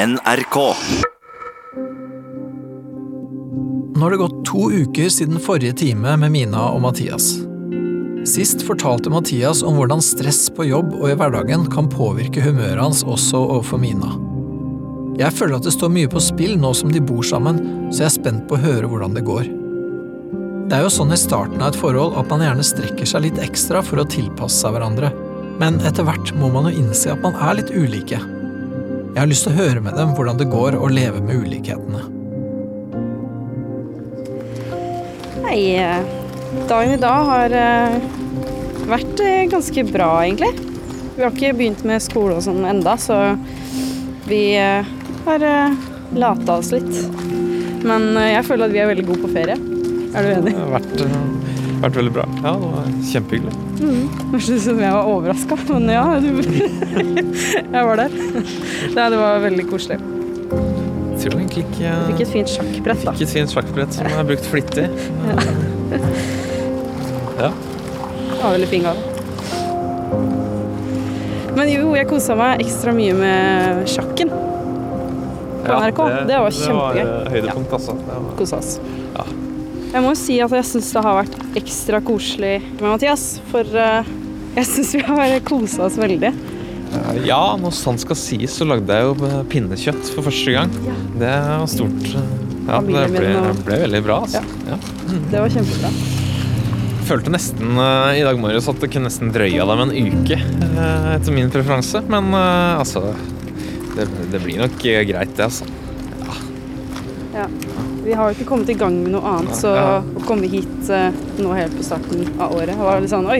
[0.00, 0.56] NRK.
[3.96, 7.26] Nå har det gått to uker siden forrige time med Mina og Mathias.
[8.24, 13.04] Sist fortalte Mathias om hvordan stress på jobb og i hverdagen kan påvirke humøret hans
[13.04, 14.14] også overfor Mina.
[15.20, 17.60] Jeg føler at det står mye på spill nå som de bor sammen,
[17.92, 19.52] så jeg er spent på å høre hvordan det går.
[20.70, 23.44] Det er jo sånn i starten av et forhold at man gjerne strekker seg litt
[23.50, 25.12] ekstra for å tilpasse seg hverandre,
[25.60, 28.39] men etter hvert må man jo innse at man er litt ulike.
[29.10, 32.02] Jeg har lyst til å høre med dem hvordan det går å leve med ulikhetene.
[35.42, 36.04] Nei, eh,
[36.70, 37.96] dagen i dag har eh,
[38.86, 40.52] vært eh, ganske bra, egentlig.
[41.16, 43.18] Vi har ikke begynt med skole og sånn enda, så
[44.30, 45.44] vi har
[46.14, 47.02] lata oss litt.
[47.82, 49.58] Men jeg føler at vi er veldig gode på ferie.
[50.14, 50.54] Er du enig?
[50.54, 51.39] Det har vært,
[51.80, 52.24] vært veldig bra.
[52.44, 53.54] Ja, det var kjempehyggelig.
[54.30, 56.28] Hørtes ut som jeg var overraska, men ja, du
[57.76, 58.16] Jeg var der.
[58.96, 60.00] Nei, det var veldig koselig.
[60.00, 63.12] Jeg tror egentlig ikke Fikk et fint sjakkbrett, da.
[63.12, 64.86] Fikk et fint sjakkbrett som jeg har brukt flittig.
[67.40, 67.50] Ja.
[67.50, 69.00] Det var veldig fin gave.
[71.56, 74.30] Men jo, jeg kosa meg ekstra mye med sjakken.
[75.60, 76.00] På NRK.
[76.28, 77.00] Det var kjempegøy.
[77.00, 77.96] Det var høydepunkt, høydepunkt, altså.
[78.06, 78.70] Var, Kosa oss.
[79.16, 79.24] Ja.
[79.90, 83.66] Jeg må jo si at jeg syns det har vært ekstra koselig med Mathias, for
[83.74, 84.10] eh,
[84.54, 86.30] jeg syns vi har kosa oss veldig.
[86.30, 90.70] Eh, ja, når sant skal sies, så lagde jeg jo eh, pinnekjøtt for første gang.
[91.18, 92.06] Det var stort.
[92.06, 93.34] Ja, det ble,
[93.66, 94.44] ble veldig bra, altså.
[94.70, 94.78] Ja.
[95.32, 95.92] Det var kjempebra.
[97.10, 97.74] Følte nesten
[98.14, 100.38] i dag morges at det kunne nesten drøya deg med en uke,
[101.16, 102.04] etter min preferanse.
[102.06, 103.08] Men altså
[103.96, 105.66] det, det blir nok greit, det, altså.
[106.22, 106.38] Ja.
[107.40, 107.50] Ja.
[108.10, 109.70] Vi har jo ikke kommet i gang med noe annet, så
[110.02, 113.38] å komme hit eh, nå helt på starten av året var litt sånn Oi,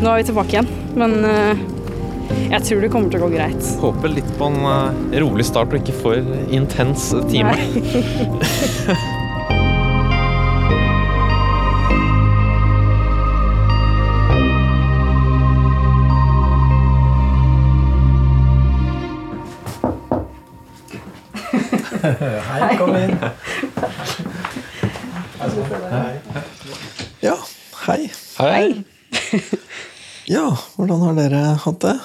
[0.00, 0.70] nå er vi tilbake igjen.
[0.96, 1.60] Men eh,
[2.54, 3.68] jeg tror det kommer til å gå greit.
[3.82, 7.52] Håper litt på en eh, rolig start og ikke for intens time.
[22.08, 23.18] Hei, kom inn.
[27.20, 27.34] Ja,
[27.86, 28.12] hei.
[28.38, 28.84] Hei.
[30.28, 31.96] Ja, hvordan har dere hatt det?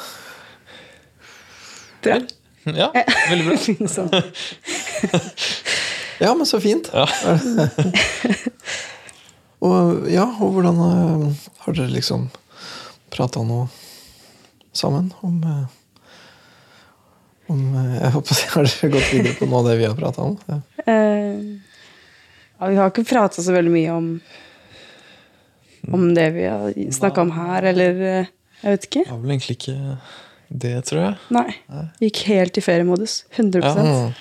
[2.03, 2.19] Bra.
[2.75, 2.89] Ja,
[3.29, 3.57] veldig bra.
[3.95, 4.11] Sånn.
[6.19, 6.91] Ja, men så fint.
[9.63, 12.25] Og ja, og hvordan eh, har dere liksom
[13.13, 13.69] prata noe
[14.75, 15.61] sammen om eh,
[17.51, 20.21] om eh, Jeg håper si, Har gått videre på noe av det vi har prata
[20.21, 20.37] om?
[20.47, 20.59] Ja.
[20.85, 21.39] Eh,
[22.59, 24.09] ja, vi har ikke prata så veldig mye om
[25.91, 28.25] om det vi har snakka om her, eller eh,
[28.63, 29.01] Jeg vet ikke.
[29.03, 29.97] Det var vel egentlig ikke
[30.63, 31.15] det, tror jeg.
[31.35, 31.49] Nei.
[32.05, 33.17] Gikk helt i feriemodus.
[33.35, 33.73] 100 Ja.
[33.83, 34.13] Mm,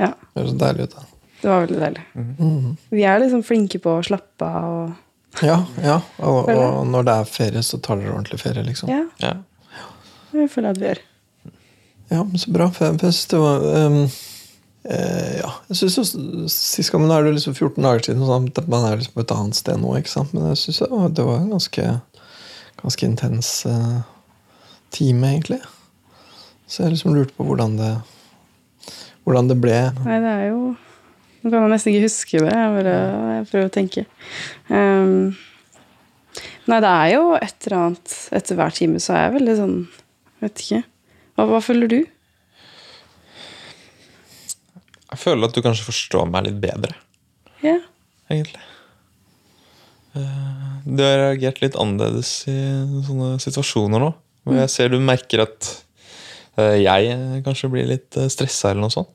[0.00, 0.94] Ja, det høres så deilig ut.
[0.96, 1.02] da.
[1.42, 2.04] Det var veldig deilig.
[2.96, 5.98] Vi er liksom flinke på å slappe av og Ja, ja.
[6.24, 8.88] Og, og når det er ferie, så tar dere ordentlig ferie, liksom.
[8.88, 9.34] Ja, Ja.
[10.32, 11.02] det føler jeg at vi gjør.
[12.10, 12.68] Ja, så bra.
[12.74, 14.02] Synes det var Um
[14.84, 16.04] eh, Ja, jeg synes jo
[16.48, 19.80] Sist gang er det liksom 14 dager siden, at man er liksom et annet sted
[19.80, 19.96] nå.
[19.96, 20.32] ikke sant?
[20.34, 22.00] Men jeg var, det var en ganske,
[22.82, 24.00] ganske intens uh,
[24.90, 25.60] time, egentlig.
[26.66, 27.92] Så jeg liksom lurte på hvordan det
[29.24, 29.78] hvordan det ble.
[30.06, 30.62] Nei, det er jo
[31.40, 32.50] Nå kan jeg nesten ikke huske det.
[32.52, 32.96] Jeg, bare,
[33.32, 34.02] jeg prøver å tenke.
[34.68, 35.30] Um,
[36.68, 39.78] nei, det er jo et eller annet Etter hver time så er jeg veldig sånn
[40.40, 40.82] Vet ikke.
[41.40, 42.00] Hva, hva føler du?
[45.10, 46.92] Jeg føler at du kanskje forstår meg litt bedre,
[47.64, 47.78] Ja.
[48.30, 48.60] egentlig.
[50.14, 52.52] Eh, Du har reagert litt annerledes i
[53.06, 54.14] sånne situasjoner nå.
[54.44, 55.82] Hvor jeg ser du merker at
[56.58, 59.08] eh, jeg kanskje blir litt stressa eller noe sånt.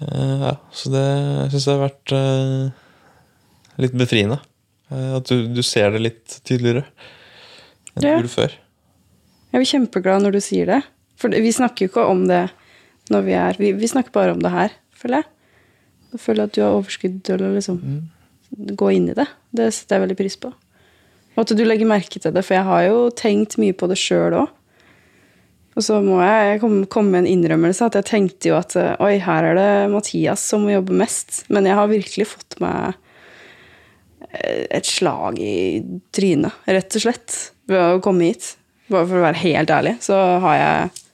[0.00, 2.70] Eh, Ja, så det syns jeg har vært eh,
[3.78, 4.40] litt befriende.
[4.90, 6.84] Eh, At du, du ser det litt tydeligere
[7.96, 8.16] enn du Ja.
[8.16, 8.50] gjorde før.
[9.52, 10.82] Jeg blir kjempeglad når du sier det.
[11.20, 12.46] For vi snakker jo ikke om det
[13.10, 15.30] når vi er Vi, vi snakker bare om det her, føler jeg.
[16.10, 17.80] Da føler jeg at du har overskudd til å liksom
[18.78, 19.26] gå inn i det.
[19.54, 20.52] Det setter jeg veldig pris på.
[21.36, 23.98] Og at du legger merke til det, for jeg har jo tenkt mye på det
[23.98, 24.56] sjøl òg.
[25.78, 29.14] Og så må jeg komme med en innrømmelse at jeg tenkte jo at eh, oi,
[29.22, 31.44] her er det Mathias som må jobbe mest.
[31.48, 32.96] Men jeg har virkelig fått meg
[34.32, 35.80] eh, et slag i
[36.14, 37.38] trynet, rett og slett,
[37.70, 38.56] ved å komme hit.
[38.90, 41.06] Bare for å være helt ærlig, så har jeg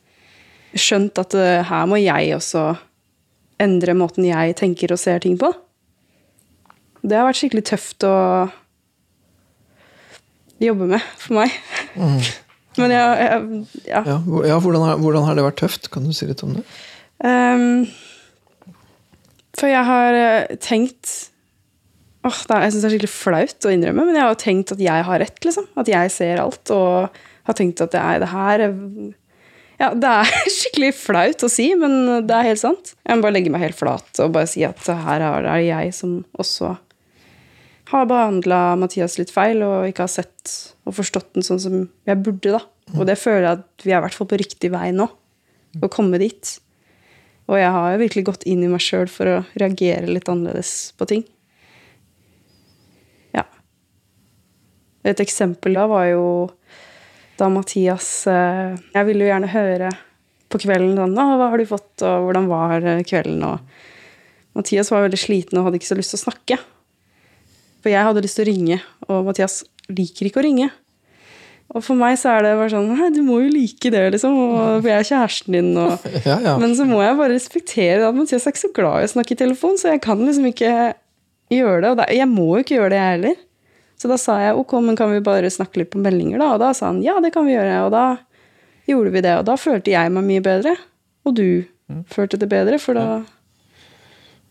[0.81, 2.69] skjønt at eh, her må jeg også
[3.63, 5.53] endre måten jeg tenker og ser ting på.
[7.07, 8.17] Det har vært skikkelig tøft å
[10.63, 11.55] jobbe med for meg.
[12.77, 14.03] Men jeg, jeg ja.
[14.05, 14.17] Ja,
[14.51, 15.89] ja hvordan, har, hvordan har det vært tøft?
[15.93, 16.65] Kan du si litt om det?
[17.25, 17.87] Um,
[19.57, 21.15] for jeg har eh, tenkt
[22.27, 24.81] Åh, er, Jeg syns det er skikkelig flaut å innrømme, men jeg har tenkt at
[24.83, 25.39] jeg har rett.
[25.47, 25.69] liksom.
[25.79, 26.73] At jeg ser alt.
[26.75, 29.15] Og har tenkt at det er det her er-
[29.81, 32.95] Ja, det er skikkelig flaut å si, men det er helt sant.
[33.05, 35.95] Jeg må bare legge meg helt flat og bare si at her er det jeg
[35.97, 36.77] som også
[37.91, 40.55] har behandla Mathias litt feil og ikke har sett
[40.87, 41.77] og forstått den sånn som
[42.09, 42.57] jeg burde.
[42.57, 42.63] da.
[42.97, 45.07] Og det føler jeg at vi er i hvert fall på riktig vei nå.
[45.77, 46.57] Å komme dit.
[47.47, 50.93] Og jeg har jo virkelig gått inn i meg sjøl for å reagere litt annerledes
[50.99, 51.23] på ting.
[53.37, 53.45] Ja.
[55.07, 56.25] Et eksempel da var jo
[57.37, 59.91] da Mathias eh, Jeg ville jo gjerne høre
[60.53, 63.43] på kvelden sånn, hva har du fått, og hvordan var eh, kvelden?
[63.45, 66.59] Og Mathias var veldig sliten og hadde ikke så lyst til å snakke.
[67.83, 68.81] For jeg hadde lyst til å ringe,
[69.11, 69.61] og Mathias
[69.93, 70.71] liker ikke å ringe.
[71.75, 74.37] Og for meg så er det bare sånn Nei, du må jo like det, liksom.
[74.83, 76.55] For jeg er kjæresten din, og Ja, ja.
[76.63, 79.35] Men så må jeg bare respektere at Mathias er ikke så glad i å snakke
[79.35, 80.71] i telefon, så jeg kan liksom ikke
[81.53, 81.91] gjøre det.
[81.93, 83.43] Og jeg må jo ikke gjøre det, jeg heller.
[83.97, 86.51] Så da sa jeg ok, men kan vi bare snakke litt på meldinger, da?
[86.57, 87.79] Og da sa han ja, det kan vi gjøre.
[87.87, 88.05] Og da
[88.87, 89.33] gjorde vi det.
[89.41, 90.75] Og da følte jeg meg mye bedre.
[91.27, 91.47] Og du
[92.13, 93.07] følte det bedre, for da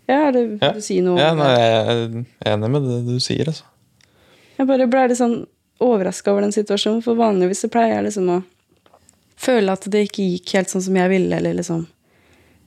[0.08, 0.72] Ja, er det, Ja.
[0.74, 1.18] du si noe?
[1.18, 3.64] Ja, nei, jeg er enig med det du sier, altså.
[4.58, 5.48] Jeg bare ble litt sånn
[5.82, 8.44] overraska over den situasjonen, for vanligvis så pleier jeg liksom å
[9.36, 11.88] føle at det ikke gikk helt sånn som jeg ville, eller liksom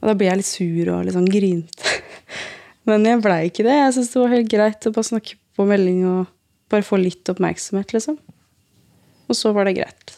[0.02, 1.94] Og da blir jeg litt sur og litt sånn grinte.
[2.86, 3.72] Men jeg blei ikke det.
[3.74, 6.26] Jeg syns det var helt greit å bare snakke på melding og
[6.70, 8.18] bare få litt oppmerksomhet, liksom.
[9.28, 10.14] Og så var det greit.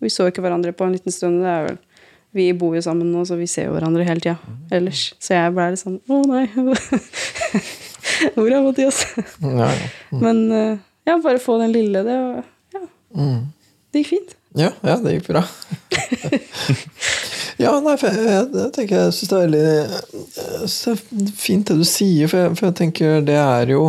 [0.00, 1.42] Vi så ikke hverandre på en liten stund.
[1.44, 1.78] Det er vel
[2.32, 4.36] Vi bor jo sammen nå, så vi ser jo hverandre hele tida
[4.70, 5.08] ellers.
[5.18, 6.44] Så jeg blei litt sånn Å, nei.
[8.36, 9.00] Hvor er Mathias?
[9.42, 9.88] Ja, ja.
[10.22, 10.76] Men eh,
[11.08, 12.16] ja, bare få den lille, det
[12.76, 13.48] Ja, Mm.
[13.90, 14.36] det gikk fint.
[14.54, 15.40] Ja, ja, det gikk bra.
[17.64, 19.64] ja, nei, for jeg, jeg, jeg tenker jeg syns det er veldig
[20.70, 23.82] det er fint det du sier, for jeg, for jeg tenker det er jo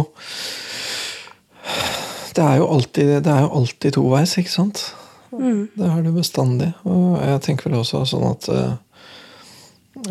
[2.36, 4.84] Det er jo alltid, det er jo alltid toveis, ikke sant?
[5.32, 6.70] Det er det bestandig.
[6.88, 8.72] Og jeg tenker vel også sånn at uh,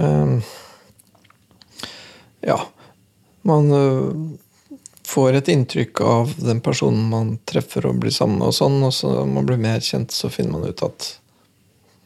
[0.00, 0.52] eh,
[2.50, 2.56] Ja,
[3.48, 4.78] man uh,
[5.08, 8.94] får et inntrykk av den personen man treffer og blir sammen med, og sånn, og
[8.96, 11.10] så man blir mer kjent, så finner man ut at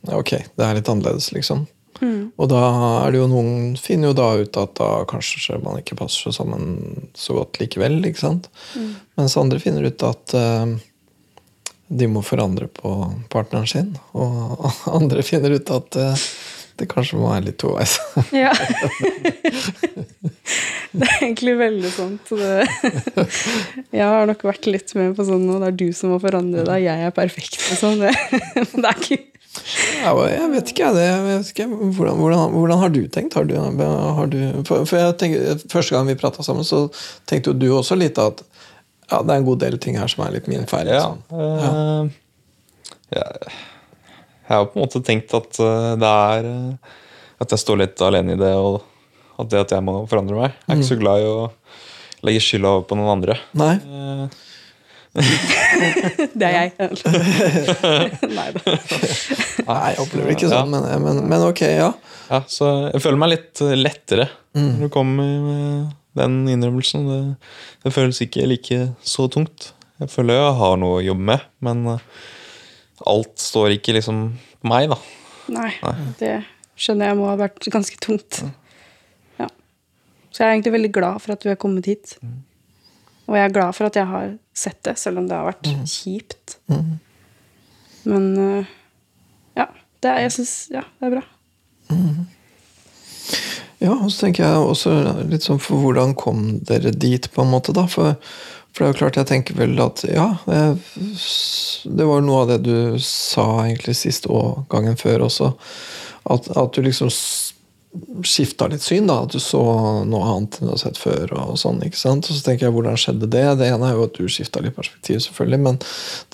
[0.04, 1.64] ja, ok, det er litt annerledes, liksom.
[2.36, 2.62] Og da
[3.04, 6.38] er det jo noen finner jo da ut at da kanskje man ikke passer seg
[6.38, 6.64] sammen
[7.18, 8.50] så godt likevel, ikke sant?
[9.18, 10.74] Mens andre finner ut at uh,
[11.88, 12.96] de må forandre på
[13.32, 14.66] partneren sin, og
[14.98, 16.26] andre finner ut at uh,
[16.80, 17.98] det kanskje må være litt toveis.
[18.34, 18.52] Ja.
[20.94, 22.32] det er egentlig veldig sant.
[22.34, 22.66] Det,
[23.94, 26.62] jeg har nok vært litt med på sånn nå, det er du som må forandre
[26.66, 27.60] deg, jeg er perfekt.
[27.70, 27.98] og Sånn.
[28.02, 28.12] Det,
[28.74, 29.33] det er ikke
[29.64, 31.20] jeg vet ikke, jeg.
[31.25, 31.66] vet ikke.
[31.69, 33.37] Hvordan, hvordan, hvordan har du tenkt?
[33.38, 34.38] Har du, har du,
[34.69, 36.87] for, for tenker, Første gang vi prata sammen, så
[37.28, 38.44] tenkte jo du også litt at
[39.11, 40.88] ja, det er en god del ting her som er litt min feil.
[40.88, 41.40] Ja, liksom.
[41.40, 43.52] eh, jeg,
[44.44, 46.94] jeg har på en måte tenkt at eh, det er eh,
[47.44, 48.82] At jeg står litt alene i det, og
[49.43, 50.56] at det at jeg må forandre meg.
[50.62, 51.38] Jeg er ikke så glad i å
[52.25, 53.37] legge skylda over på noen andre.
[53.58, 53.75] Nei?
[56.38, 56.72] Det er jeg.
[58.38, 58.62] Nei da.
[59.69, 61.90] Nei, jeg opplever ikke sånn, men, men, men ok, ja.
[62.31, 67.06] Ja, så jeg føler meg litt eh, lettere når du kommer med den innrømmelsen.
[67.10, 67.20] Det,
[67.84, 69.72] det føles ikke like så tungt.
[70.03, 72.03] Jeg føler jeg har noe å jobbe med, men eh,
[73.10, 74.24] alt står ikke liksom
[74.62, 74.98] på meg, da.
[75.55, 75.70] Nei,
[76.19, 76.34] det
[76.81, 78.41] skjønner jeg må ha vært ganske tungt.
[79.38, 79.46] Ja.
[80.31, 82.17] Så jeg er egentlig veldig glad for at du er kommet hit.
[83.24, 85.69] Og jeg er glad for at jeg har sett det, selv om det har vært
[85.88, 86.58] kjipt.
[88.04, 88.72] Men øh,
[89.56, 89.69] ja,
[90.04, 91.24] det er, jeg syns ja, det er bra.
[93.84, 94.93] Ja, og så tenker jeg også
[95.28, 97.86] litt sånn for hvordan kom dere dit, på en måte, da?
[97.90, 98.16] For,
[98.72, 102.60] for det er jo klart, jeg tenker vel at ja Det var noe av det
[102.64, 105.52] du sa egentlig sist og gangen før også.
[106.32, 107.12] At, at du liksom
[108.27, 109.20] skifta litt syn, da.
[109.24, 109.63] At du så
[110.06, 111.34] noe annet enn du har sett før.
[111.41, 112.29] Og sånn, ikke sant?
[112.29, 113.44] Og så tenker jeg, hvordan skjedde det?
[113.60, 115.82] Det ene er jo at du skifta litt perspektiv, selvfølgelig, men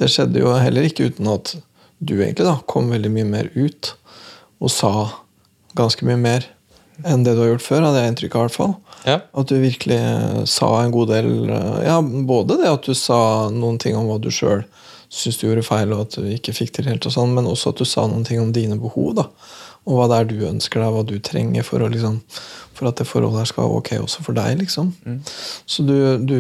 [0.01, 1.57] det skjedde jo heller ikke uten at
[2.01, 3.93] du egentlig da kom veldig mye mer ut
[4.61, 4.93] og sa
[5.77, 6.47] ganske mye mer
[7.09, 8.41] enn det du har gjort før, hadde jeg inntrykk av.
[8.41, 8.75] i hvert fall.
[9.09, 9.17] Ja.
[9.41, 13.49] At du virkelig eh, sa en god del eh, Ja, både det at du sa
[13.53, 14.67] noen ting om hva du sjøl
[15.11, 17.73] syns du gjorde feil, og at du ikke fikk til helt, og sånn, men også
[17.73, 19.17] at du sa noen ting om dine behov.
[19.19, 19.25] da,
[19.89, 22.19] Og hva det er du ønsker deg, hva du trenger for, å, liksom,
[22.77, 24.59] for at det forholdet her skal være ok også for deg.
[24.61, 24.93] liksom.
[25.67, 26.37] Så du, du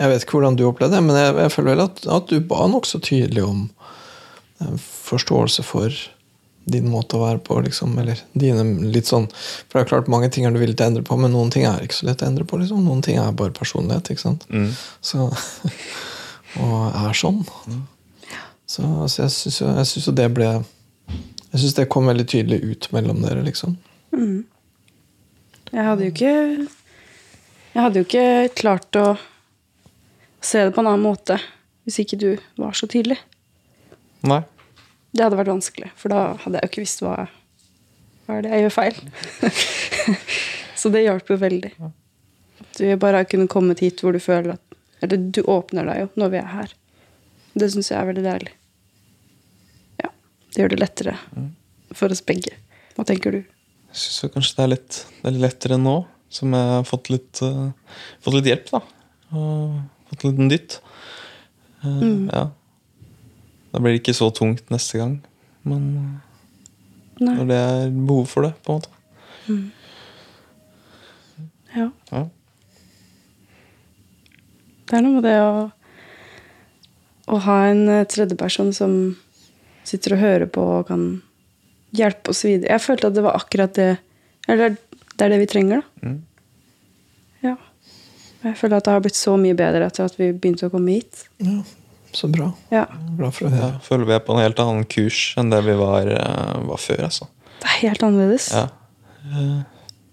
[0.00, 2.40] Jeg vet ikke hvordan du opplevde det, men jeg, jeg føler vel at, at du
[2.40, 3.66] ba nokså tydelig om
[4.64, 5.92] eh, forståelse for
[6.70, 7.92] din måte å være på, liksom.
[8.00, 10.92] Eller dine litt sånn For det er klart mange ting er du villig til å
[10.92, 12.60] endre på, men noen ting er ikke så lett å endre på.
[12.60, 12.82] liksom.
[12.86, 14.12] Noen ting er bare personlighet.
[14.12, 14.46] ikke sant?
[14.48, 14.70] Mm.
[15.04, 15.28] Så,
[16.64, 17.42] og er sånn.
[18.70, 20.52] Så, så jeg syns jo det ble
[21.50, 23.76] Jeg syns det kom veldig tydelig ut mellom dere, liksom.
[25.70, 26.34] Jeg hadde jo ikke
[27.70, 29.06] Jeg hadde jo ikke klart å
[30.42, 31.36] se det på en annen måte
[31.84, 32.30] hvis ikke du
[32.60, 33.16] var så tydelig.
[34.26, 34.42] Nei.
[35.10, 37.14] Det hadde vært vanskelig, for da hadde jeg jo ikke visst hva,
[38.26, 39.00] hva er det jeg gjør feil.
[40.80, 41.72] så det hjalp jo veldig.
[42.62, 46.02] At vi bare har kunnet kommet hit hvor du føler at Eller du åpner deg
[46.02, 46.74] jo når vi er her.
[47.56, 48.52] Det syns jeg er veldig deilig.
[50.50, 51.16] Det gjør det lettere
[51.96, 52.54] for oss begge.
[52.96, 53.40] Hva tenker du?
[53.90, 55.96] Jeg syns kanskje det er, litt, det er litt lettere nå,
[56.30, 57.70] som jeg har fått litt, uh,
[58.22, 58.80] fått litt hjelp, da.
[59.34, 59.80] Og
[60.10, 60.80] fått en liten dytt.
[61.82, 62.30] mm.
[62.30, 62.48] Ja.
[63.70, 65.20] Da blir det ikke så tungt neste gang.
[65.62, 65.84] Men
[67.20, 67.34] Nei.
[67.36, 68.96] når det er behov for det, på en måte.
[71.76, 71.90] Ja.
[72.10, 72.22] Ja.
[74.90, 75.68] Det er noe med det å,
[77.30, 78.96] å ha en eh, tredjeperson som
[79.90, 81.04] sitter og hører på og kan
[81.96, 82.70] hjelpe oss videre.
[82.76, 83.88] Jeg følte at det var akkurat det
[84.48, 86.08] Eller det er det vi trenger, da.
[86.08, 86.20] Mm.
[87.44, 87.56] Ja.
[88.44, 90.94] Jeg føler at det har blitt så mye bedre etter at vi begynte å komme
[90.96, 91.26] hit.
[91.44, 91.58] Ja,
[92.16, 92.48] Så bra.
[92.72, 92.86] Ja.
[93.18, 93.68] Glad for å høre.
[93.74, 96.80] Jeg føler vi er på en helt annen kurs enn det vi var, eh, var
[96.80, 97.04] før.
[97.10, 97.28] altså.
[97.60, 98.48] Det er helt annerledes.
[98.56, 98.64] Ja.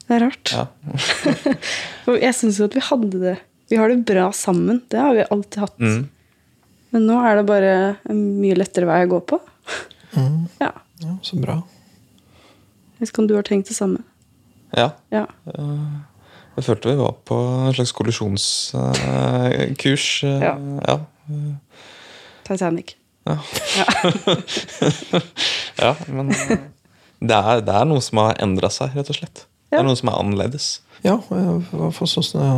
[0.07, 0.51] Det er rart.
[0.53, 0.67] ja.
[2.27, 3.34] Jeg syns jo at vi hadde det
[3.72, 4.81] Vi har det bra sammen.
[4.91, 5.79] Det har vi alltid hatt.
[5.79, 6.05] Mm.
[6.96, 7.72] Men nå er det bare
[8.07, 9.39] en mye lettere vei å gå på.
[10.18, 10.48] Mm.
[10.60, 10.72] Ja.
[11.04, 11.62] Ja, så bra.
[12.98, 14.02] Jeg vet ikke om du har tenkt det samme.
[14.76, 14.90] ja.
[15.14, 15.26] Ja.
[16.58, 20.08] Jeg følte vi var på en slags kollisjonskurs.
[20.26, 20.56] Ja.
[20.88, 20.96] ja.
[22.48, 22.96] Titanic.
[23.28, 23.36] Ja.
[25.84, 26.58] ja, men eh,
[27.20, 29.46] det er, det er noe som har endra seg, rett og slett.
[29.70, 30.82] Det er noe som er annerledes.
[31.06, 32.50] Ja, for sånn som det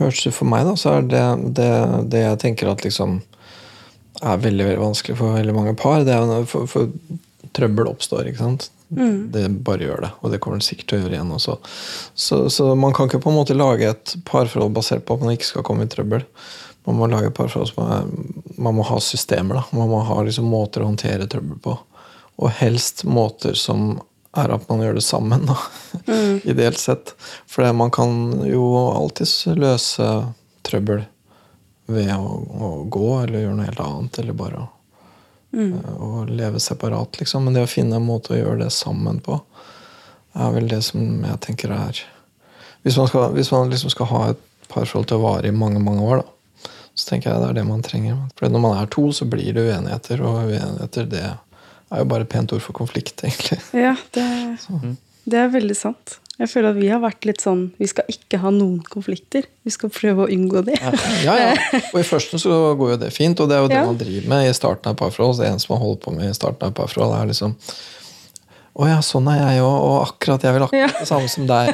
[0.00, 1.26] hørtes ut for meg, da, så er det,
[1.58, 1.68] det
[2.14, 3.10] det jeg tenker at liksom
[4.22, 6.90] er veldig veldig vanskelig for veldig mange par, det er jo når for, for
[7.54, 8.28] trøbbel oppstår.
[8.30, 8.68] ikke sant?
[9.34, 11.56] Det bare gjør det, og det kommer den sikkert til å gjøre igjen også.
[12.14, 15.34] Så, så man kan ikke på en måte lage et parforhold basert på at man
[15.34, 16.22] ikke skal komme i trøbbel.
[16.84, 18.10] Man må lage et parforhold som er,
[18.60, 19.62] man må ha systemer.
[19.62, 19.78] da.
[19.78, 21.78] Man må ha liksom måter å håndtere trøbbel på.
[22.42, 23.96] Og helst måter som
[24.36, 25.56] er at man gjør det sammen, da.
[26.52, 27.14] Ideelt sett.
[27.50, 30.10] For man kan jo alltids løse
[30.66, 31.04] trøbbel
[31.86, 32.38] ved å,
[32.68, 34.18] å gå eller gjøre noe helt annet.
[34.22, 34.68] Eller bare å,
[35.56, 37.44] eh, å leve separat, liksom.
[37.46, 39.40] Men det å finne en måte å gjøre det sammen på,
[40.34, 42.00] er vel det som jeg tenker er
[42.84, 45.80] Hvis man, skal, hvis man liksom skal ha et parforhold til å vare i mange,
[45.80, 48.18] mange år, da, så tenker jeg det er det man trenger.
[48.36, 52.26] For når man er to, så blir det uenigheter, og uenigheter det er jo bare
[52.26, 53.56] et pent ord for konflikt, egentlig.
[53.72, 54.26] Ja, det,
[55.24, 56.18] det er veldig sant.
[56.34, 59.46] Jeg føler at vi har vært litt sånn Vi skal ikke ha noen konflikter.
[59.62, 60.74] Vi skal prøve å unngå de.
[61.22, 61.80] Ja, ja.
[61.92, 64.30] Og i første så går jo det fint, og det er jo det man driver
[64.34, 65.38] med i starten av parforhold.
[65.40, 67.54] Det eneste man holder på med i starten av parforhold, er liksom
[68.74, 70.98] Å ja, sånn er jeg òg, og akkurat jeg vil akkurat Ja.
[70.98, 71.68] det samme som deg.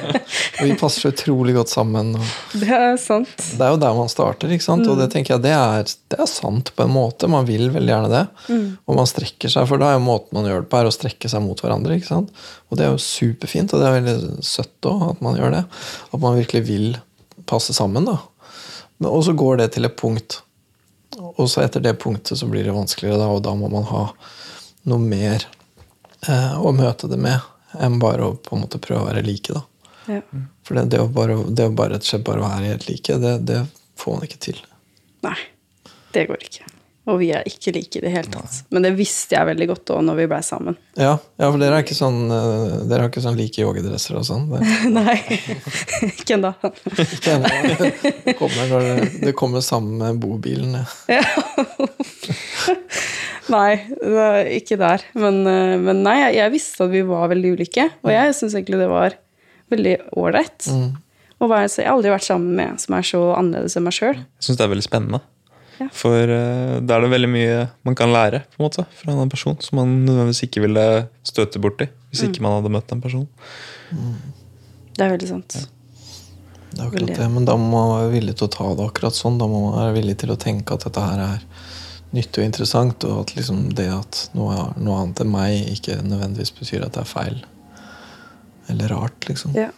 [0.61, 2.11] Og vi passer så utrolig godt sammen.
[2.52, 3.30] Det er sant.
[3.57, 4.85] det er jo der man starter, ikke sant?
[4.90, 7.30] og det tenker jeg det er, det er sant på en måte.
[7.33, 8.25] Man vil veldig gjerne det.
[8.85, 10.92] Og man strekker seg, for da er jo måten man gjør det på, er å
[10.92, 11.97] strekke seg mot hverandre.
[11.97, 12.35] ikke sant?
[12.69, 15.62] Og det er jo superfint, og det er veldig søtt òg at man gjør det.
[16.12, 16.90] At man virkelig vil
[17.49, 18.04] passe sammen.
[18.11, 18.19] da.
[19.09, 20.42] Og så går det til et punkt.
[21.16, 24.04] Og så etter det punktet så blir det vanskeligere, da, og da må man ha
[24.85, 25.49] noe mer
[26.29, 27.41] eh, å møte det med
[27.79, 29.55] enn bare å på en måte prøve å være like.
[29.55, 29.62] da.
[30.11, 30.23] Ja.
[30.67, 33.21] For det, det, å bare, det å bare, rett og slett bare være helt like,
[33.23, 33.62] det, det
[34.00, 34.61] får man ikke til.
[35.27, 35.39] Nei,
[36.15, 36.67] det går ikke.
[37.11, 38.61] Og vi er ikke like i det hele tatt.
[38.71, 40.77] Men det visste jeg veldig godt òg når vi blei sammen.
[41.00, 44.27] Ja, ja, for dere er ikke sånn, eh, dere har ikke sånn like yogadresser og
[44.29, 44.45] sånn?
[44.99, 45.17] Nei,
[46.11, 46.53] ikke ennå.
[48.27, 50.83] det, kommer det kommer sammen med bobilen.
[51.11, 51.25] ja.
[53.50, 53.80] Nei,
[54.57, 55.04] ikke der.
[55.19, 57.88] Men, eh, men nei, jeg, jeg visste at vi var veldig ulike.
[58.04, 59.16] Og jeg syns egentlig det var
[59.71, 60.69] veldig ålreit.
[60.71, 60.95] Mm.
[61.40, 64.19] så Jeg har aldri vært sammen med en som er så annerledes enn meg sjøl.
[64.19, 65.23] Jeg syns det er veldig spennende.
[65.80, 65.88] Ja.
[65.97, 69.16] For uh, da er det veldig mye man kan lære på en måte, fra en
[69.16, 70.87] annen person som man nødvendigvis ikke ville
[71.25, 73.30] støte borti hvis ikke man hadde møtt den personen.
[74.92, 75.57] Det er veldig sant.
[76.71, 77.16] Det er akkurat Veldig.
[77.16, 79.38] det, men da må man være villig til å ta det akkurat sånn.
[79.40, 81.47] Da må man være villig til å tenke at dette her er
[82.17, 86.52] nyttig og interessant, og at liksom det at noe, noe annet enn meg ikke nødvendigvis
[86.59, 87.40] betyr at det er feil.
[88.71, 89.55] Eller rart, liksom.
[89.59, 89.71] Ja.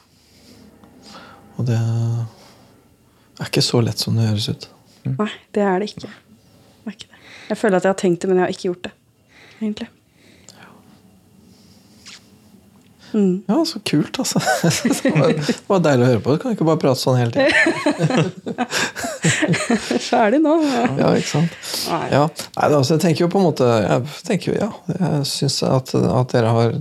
[1.57, 4.69] Og det er ikke så lett som det høres ut.
[5.09, 6.09] Nei, det er det ikke.
[6.09, 7.25] Det er ikke det.
[7.49, 8.93] Jeg føler at jeg har tenkt det, men jeg har ikke gjort det.
[9.61, 9.89] Egentlig.
[13.15, 14.41] Ja, så kult, altså.
[15.03, 16.35] Det var, det var deilig å høre på.
[16.35, 17.53] Du kan ikke bare prate sånn hele tiden.
[20.09, 20.57] Ferdig nå.
[20.65, 20.85] Ja.
[20.99, 21.57] Ja, ikke sant?
[21.91, 22.03] Nei.
[22.15, 22.23] Ja.
[22.29, 25.95] Nei, altså, jeg tenker jo på en måte Jeg tenker jo, ja, jeg syns at,
[25.97, 26.77] at dere har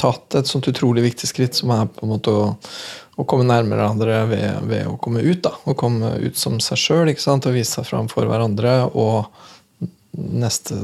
[0.00, 2.44] tatt et sånt utrolig viktig skritt som er på en måte å,
[3.20, 5.42] å komme nærmere hverandre ved, ved å komme ut.
[5.44, 8.78] da, Å komme ut som seg sjøl og vise seg fram for hverandre.
[8.92, 9.28] Og
[10.12, 10.76] neste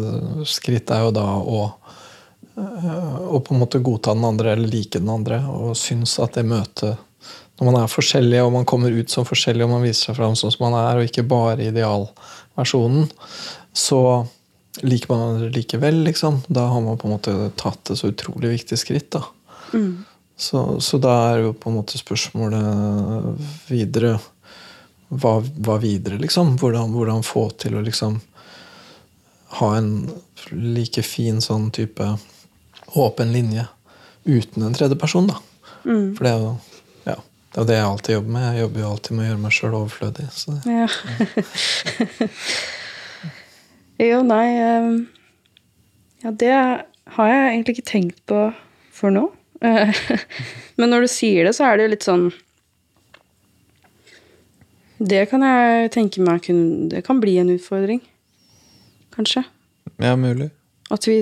[0.49, 1.67] skritt er jo da å
[2.59, 5.41] øh, å på en måte godta den andre eller like den andre.
[5.49, 7.05] Og synes at det møtet
[7.59, 10.37] Når man er forskjellig og man kommer ut som forskjellig og man viser seg fram
[10.39, 13.09] sånn som man er, og ikke bare idealversjonen,
[13.75, 14.03] så
[14.87, 16.39] liker man hverandre likevel, liksom.
[16.47, 19.11] Da har man på en måte tatt et så utrolig viktig skritt.
[19.17, 19.25] da.
[20.39, 24.15] Så, så da er jo på en måte spørsmålet videre
[25.09, 26.55] hva, hva videre, liksom?
[26.61, 28.21] Hvordan, hvordan få til å liksom
[29.59, 29.93] ha en
[30.53, 32.07] like fin sånn type
[32.97, 33.67] åpen linje
[34.29, 35.39] uten en tredje person, da.
[35.85, 36.55] For det er jo
[37.09, 37.15] ja,
[37.55, 38.47] det er det jeg alltid jobber med.
[38.55, 40.27] Jeg jobber jo alltid med å gjøre meg sjøl overflødig.
[40.37, 40.89] Så det, Ja.
[44.11, 44.99] jo, nei ehm,
[46.25, 46.53] Ja, det
[47.15, 48.41] har jeg egentlig ikke tenkt på
[48.93, 49.29] for nå.
[50.79, 52.29] Men når du sier det, så er det jo litt sånn
[54.99, 56.89] Det kan jeg tenke meg kun...
[56.91, 58.01] Det kan bli en utfordring.
[59.15, 59.45] Kanskje.
[60.03, 60.51] Ja, mulig.
[60.91, 61.21] At vi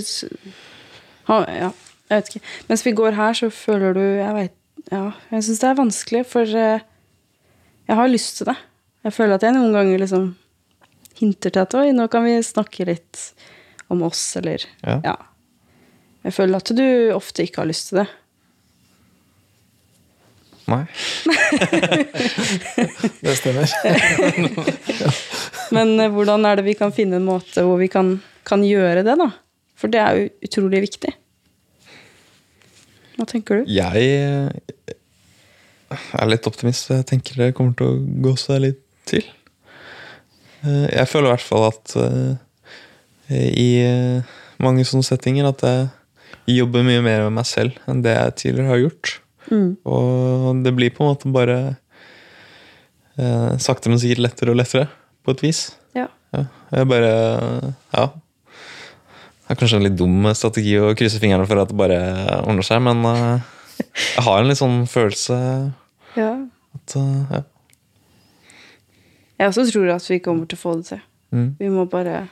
[1.26, 1.72] Ja,
[2.06, 2.44] jeg vet ikke.
[2.68, 4.56] Mens vi går her, så føler du Jeg veit
[4.92, 6.84] Ja, jeg syns det er vanskelig, for eh,
[7.86, 8.54] jeg har lyst til det.
[9.06, 10.28] Jeg føler at jeg noen ganger liksom
[11.18, 13.22] hinter til at oi, nå kan vi snakke litt
[13.90, 15.16] om oss, eller Ja.
[16.26, 18.06] Jeg føler at du ofte ikke har lyst til det.
[20.66, 20.82] Nei.
[23.22, 23.70] det stemmer.
[25.74, 28.16] Men eh, hvordan er det vi kan finne en måte hvor vi kan,
[28.46, 29.30] kan gjøre det, da?
[29.76, 31.12] For det er jo utrolig viktig.
[33.16, 33.70] Hva tenker du?
[33.72, 34.06] Jeg
[35.92, 36.90] er litt optimist.
[36.92, 39.24] Jeg tenker det kommer til å gå seg litt til.
[40.64, 42.34] Eh, Jeg føler i hvert fall at eh,
[43.52, 48.14] i eh, mange sånne settinger at jeg jobber mye mer med meg selv enn det
[48.16, 49.16] jeg tidligere har gjort.
[49.86, 51.56] Og det blir på en måte bare
[53.16, 54.88] eh, sakte, men sikkert lettere og lettere,
[55.22, 55.60] på et vis.
[55.96, 56.08] Ja.
[56.34, 57.12] Ja, jeg bare
[57.94, 58.08] Ja.
[59.46, 61.98] Det er kanskje en litt dum strategi å krysse fingrene for at det bare
[62.42, 63.52] ordner seg, men eh,
[64.16, 65.36] jeg har en litt sånn følelse
[66.16, 66.32] ja.
[66.74, 67.44] at eh, ja.
[69.36, 71.00] Jeg også tror at vi kommer til å få det til.
[71.36, 71.48] Mm.
[71.60, 72.24] Vi må bare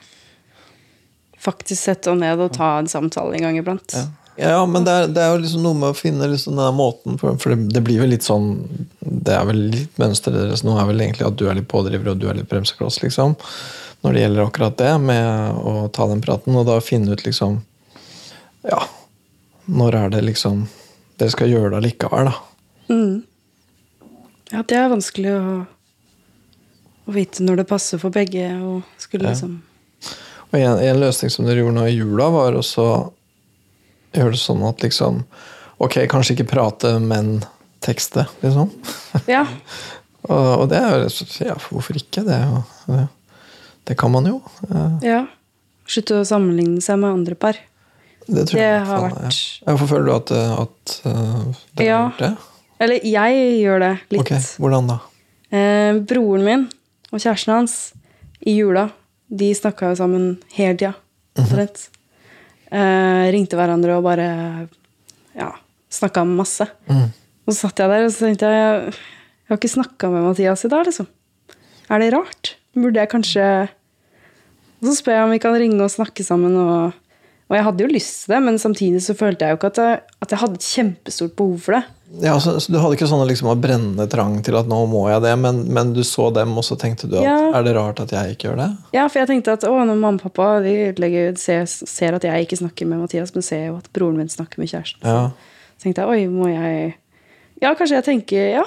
[1.37, 3.93] faktisk sette oss ned og ta en samtale en gang iblant.
[3.93, 4.07] Ja.
[4.37, 7.15] Ja, men det er, det er jo liksom noe med å finne liksom den måten
[7.21, 8.49] For, for det, det blir vel litt sånn
[8.99, 12.11] Det er vel litt mønsteret deres nå er vel egentlig at du er litt pådriver
[12.11, 13.37] og du er litt bremsekloss, liksom.
[14.03, 17.61] Når det gjelder akkurat det med å ta den praten, og da finne ut liksom
[18.67, 18.81] Ja,
[19.71, 20.65] når er det liksom
[21.15, 22.35] dere skal gjøre det allikevel, da.
[24.51, 25.53] Ja, det er vanskelig å,
[27.07, 28.49] å vite når det passer for begge.
[28.61, 29.31] Og skulle Ja.
[29.31, 29.61] liksom
[30.51, 32.85] Og en, en løsning som dere gjorde nå i jula, var også
[34.21, 35.23] gjøre det sånn at liksom
[35.83, 37.41] Ok, kanskje ikke prate, men
[37.83, 38.71] tekste, liksom.
[39.35, 39.43] Ja.
[40.25, 42.23] Og, og det er jo Ja, hvorfor ikke?
[42.25, 42.95] Det, jo,
[43.85, 44.39] det, kan man jo.
[44.71, 45.19] Eh, ja.
[45.85, 47.59] Slutte å sammenligne seg med andre par.
[48.25, 49.67] Det, tror Det jeg har vært- ja.
[49.67, 50.31] Hvorfor føler du at,
[50.63, 51.43] at eh,
[51.77, 51.85] det?
[51.85, 51.99] Ja.
[51.99, 52.31] har gjort det?
[52.81, 54.21] Eller jeg gjør det litt.
[54.23, 54.31] Ok,
[54.63, 54.97] Hvordan da?
[55.53, 56.65] Eh, broren min
[57.11, 57.75] og kjæresten hans
[58.41, 58.87] i jula,
[59.29, 60.25] de snakka jo sammen
[60.57, 60.95] hele tida.
[61.37, 61.85] omtrent.
[62.75, 64.27] Eh, ringte hverandre og bare
[65.35, 65.51] ja,
[65.93, 66.67] snakka masse.
[66.89, 67.07] Mm.
[67.45, 68.97] Og så satt jeg der og så tenkte jeg jeg,
[69.51, 71.07] har ikke snakka med Mathias i dag, liksom.
[71.93, 72.55] Er det rart?
[72.73, 73.43] Burde jeg kanskje
[74.81, 76.55] Og så spør jeg om vi kan ringe og snakke sammen.
[76.57, 76.95] Og,
[77.49, 79.81] og jeg hadde jo lyst til det, men samtidig så følte jeg jo ikke at
[79.81, 81.83] jeg, at jeg hadde et kjempestort behov for det.
[82.21, 85.23] Ja, så, så Du hadde ikke sånn liksom, brennende trang til at nå må jeg
[85.25, 87.35] det, men, men du så dem, og så tenkte du at Ja.
[87.59, 88.69] er det rart at jeg ikke gjør det?
[88.95, 92.23] Ja, for jeg tenkte at å, når mamma og pappa de legger, ser, ser at
[92.27, 95.03] jeg ikke snakker med Mathias, men ser jo at broren min snakker med kjæresten.
[95.03, 95.29] Ja.
[95.75, 96.93] Så tenkte jeg oi, må jeg
[97.63, 98.65] Ja, kanskje jeg tenker Ja,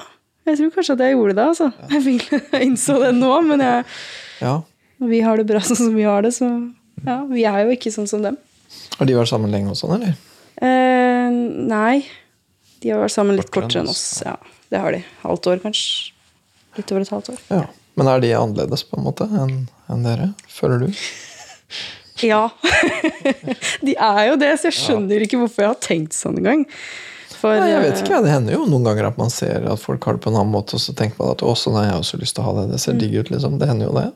[0.49, 1.71] jeg tror kanskje at jeg gjorde det, altså.
[2.05, 3.85] Fikk, jeg innså det nå, men jeg,
[4.45, 4.55] ja.
[5.15, 6.49] vi har det bra sånn som vi har det, så
[7.07, 8.37] ja, vi er jo ikke sånn som dem.
[8.99, 10.17] Har de vært sammen lenge og sånn, eller?
[10.59, 11.31] Eh,
[11.71, 12.03] nei.
[12.83, 14.23] De har vært sammen litt Kortere enn enn oss.
[14.27, 14.37] Ja,
[14.71, 15.03] det har de.
[15.25, 16.15] Halvt år, kanskje.
[16.79, 17.43] Litt over et halvt år.
[17.51, 17.65] Ja.
[17.99, 19.55] Men er de annerledes på en måte enn
[19.91, 20.33] en dere?
[20.53, 20.91] Føler du?
[22.19, 22.49] Ja.
[23.87, 26.65] de er jo det, så jeg skjønner ikke hvorfor jeg har tenkt sånn engang.
[27.39, 28.19] For Nei, jeg vet eh, ikke.
[28.25, 30.51] Det hender jo noen ganger at man ser at folk har det på en annen
[30.51, 32.55] måte, og så tenker man at å, sånn har jeg også lyst til å ha
[32.57, 32.65] det.
[32.73, 33.61] Det ser digg ut, liksom.
[33.61, 34.09] Det hender jo det.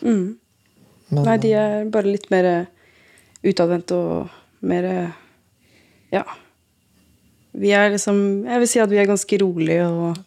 [0.00, 0.20] Men,
[1.10, 1.24] Mm.
[1.26, 2.46] Nei, de er bare litt mer
[3.44, 4.86] utadvendte og mer
[6.14, 6.22] Ja.
[7.52, 10.18] Vi er liksom Jeg vil si at vi er ganske rolige og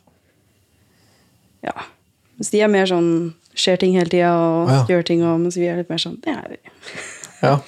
[1.63, 1.75] Ja.
[2.37, 4.79] Mens de er mer sånn Skjer ting hele tida og Ja.
[4.89, 6.57] gjør ting, og mens vi er litt mer sånn Det er
[7.43, 7.59] Ja.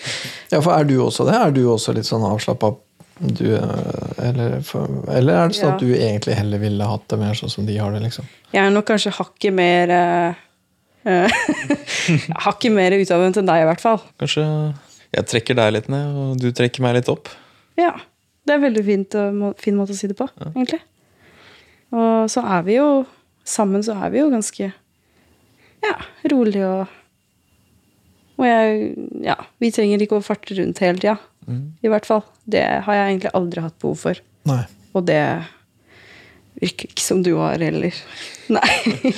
[0.51, 1.35] ja, for er du også det?
[1.35, 2.73] Er du også litt sånn avslappa?
[3.19, 7.19] Du, eh, eller, for, eller er det sånn at du egentlig heller ville hatt det
[7.19, 8.01] mer sånn som de har det?
[8.03, 8.23] liksom?
[8.53, 10.33] Jeg er nok kanskje hakket mer eh,
[11.11, 11.29] eh,
[12.45, 13.99] Hakket mer utadvendt enn deg, i hvert fall.
[14.19, 14.45] Kanskje
[15.15, 17.27] jeg trekker deg litt ned, og du trekker meg litt opp.
[17.79, 17.93] Ja.
[18.45, 20.81] Det er en veldig fint, og fin måte å si det på, egentlig.
[21.95, 22.89] Og så er vi jo
[23.45, 24.71] Sammen så er vi jo ganske
[25.85, 25.95] ja,
[26.31, 26.87] rolig og
[28.41, 28.95] Og jeg
[29.27, 31.19] Ja, vi trenger ikke å farte rundt hele tida.
[31.85, 32.23] I hvert fall.
[32.49, 34.21] Det har jeg egentlig aldri hatt behov for.
[34.49, 34.63] Nei.
[34.97, 35.21] Og det
[36.57, 37.93] virker ikke som du har heller.
[38.57, 39.13] Nei.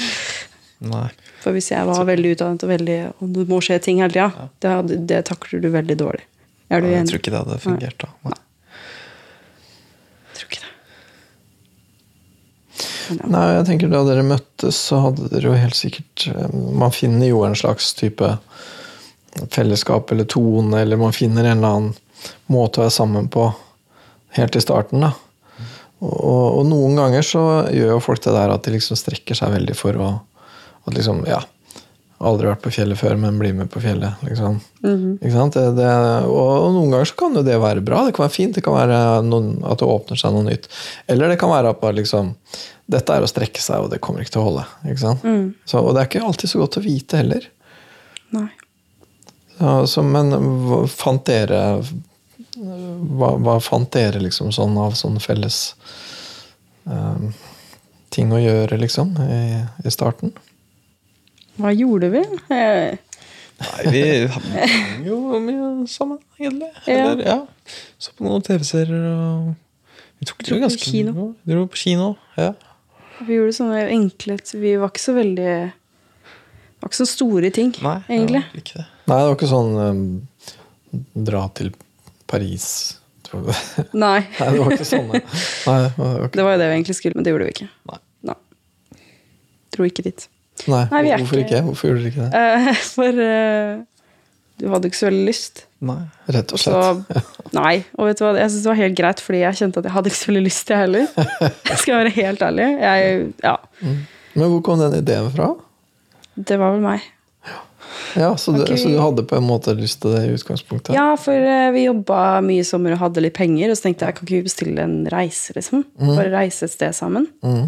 [0.84, 1.08] Nei.
[1.42, 4.50] For hvis jeg var veldig utdannet og veldig Og det må skje ting hele tida,
[4.60, 6.28] det, det takler du veldig dårlig.
[6.68, 8.12] Er du jeg tror ikke det hadde fungert da.
[8.28, 8.40] Nei.
[10.28, 10.74] Jeg tror ikke det.
[12.76, 12.97] Men ja.
[13.28, 17.30] Nei, jeg tenker Da dere møttes, så hadde dere jo helt sikkert eh, Man finner
[17.30, 18.36] jo en slags type
[19.54, 23.44] fellesskap eller tone, eller man finner en eller annen måte å være sammen på
[24.34, 25.04] helt i starten.
[25.06, 25.12] da.
[26.02, 29.54] Og, og noen ganger så gjør jo folk det der at de liksom strekker seg
[29.54, 30.10] veldig for å
[30.88, 31.44] at liksom, ja,
[32.18, 34.24] Aldri vært på fjellet før, men bli med på fjellet.
[34.26, 34.56] liksom.
[35.20, 35.54] Ikke sant?
[35.54, 35.90] Det, det,
[36.26, 38.00] og noen ganger så kan jo det være bra.
[38.08, 38.56] Det kan være fint.
[38.58, 40.66] Det kan være noen, at det åpner seg noe nytt.
[41.06, 42.32] Eller det kan være at bare liksom
[42.88, 44.66] Dette er å strekke seg, og det kommer ikke til å holde.
[44.88, 45.26] ikke sant?
[45.68, 47.48] Så, og det er ikke alltid så godt å vite heller.
[48.36, 48.48] Nei.
[49.58, 50.32] Så, så, men
[50.68, 51.62] hva fant dere
[52.58, 55.76] hva, hva fant dere liksom sånn av sånne felles
[56.86, 57.32] um,
[58.14, 59.42] ting å gjøre, liksom, i,
[59.84, 60.32] i starten?
[61.58, 62.24] Hva gjorde vi?
[63.58, 66.70] Nei, vi hang jo mye sammen, egentlig.
[66.86, 66.98] Ja.
[67.12, 67.78] Eller, ja.
[67.98, 69.56] Så på noen TV-serier og
[70.18, 71.14] Vi tok Dro det på ganske kino.
[71.14, 71.34] mye.
[71.50, 72.12] Dro på kino.
[72.38, 72.52] Ja.
[73.26, 77.74] Vi gjorde sånne enkle Vi var ikke så veldig Det var ikke så store ting,
[77.82, 78.44] Nei, egentlig.
[78.44, 78.86] det var ikke det.
[79.08, 80.04] Nei, det var ikke sånn um,
[81.28, 81.72] dra til
[82.30, 82.68] Paris
[83.28, 83.52] tror du?
[84.06, 84.20] Nei.
[84.40, 85.10] Nei, det var ikke sånn.
[85.12, 87.56] Nei, det var ikke, Det var jo det vi egentlig skulle, men det gjorde vi
[87.58, 87.70] ikke.
[87.92, 88.00] Nei.
[88.30, 88.38] Nei.
[89.76, 90.28] Dro ikke dit.
[90.68, 91.64] nei, Nei, vi er hvorfor ikke- ikke?
[91.68, 92.44] Hvorfor gjorde dere ikke det?
[92.46, 93.84] Uh, for uh,
[94.62, 95.66] du hadde ikke så veldig lyst.
[95.86, 96.00] Nei.
[96.34, 97.28] Rett og Så slett.
[97.54, 97.76] Nei.
[97.98, 99.96] Og vet du hva, jeg syns det var helt greit, fordi jeg kjente at jeg
[99.98, 101.28] hadde ikke så veldig lyst, til det heller.
[101.70, 102.66] Jeg Skal være helt ærlig.
[102.82, 103.54] Jeg, ja.
[104.34, 105.52] Men hvor kom den ideen fra?
[106.38, 107.06] Det var vel meg.
[108.18, 108.78] Ja, så du, okay.
[108.78, 110.94] så du hadde på en måte lyst til det i utgangspunktet?
[110.96, 114.08] Ja, for eh, vi jobba mye i sommer og hadde litt penger, og så tenkte
[114.08, 115.84] jeg kan ikke vi bestille en reise, liksom?
[116.02, 117.28] Bare reise et sted sammen.
[117.46, 117.68] Mm.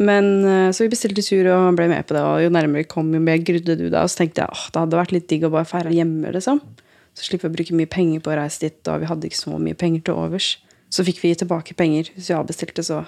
[0.00, 2.90] Men eh, Så vi bestilte tur, og ble med på det, og jo nærmere vi
[2.90, 3.98] kom, jo mer grudde du deg.
[4.00, 6.62] Og så tenkte jeg åh, det hadde vært litt digg å bare feire hjemme, liksom.
[7.18, 9.40] Så slipper vi å bruke mye penger på å reise dit, og vi hadde ikke
[9.40, 10.50] så mye penger til overs.
[10.90, 13.02] Så fikk vi tilbake penger hvis vi avbestilte, så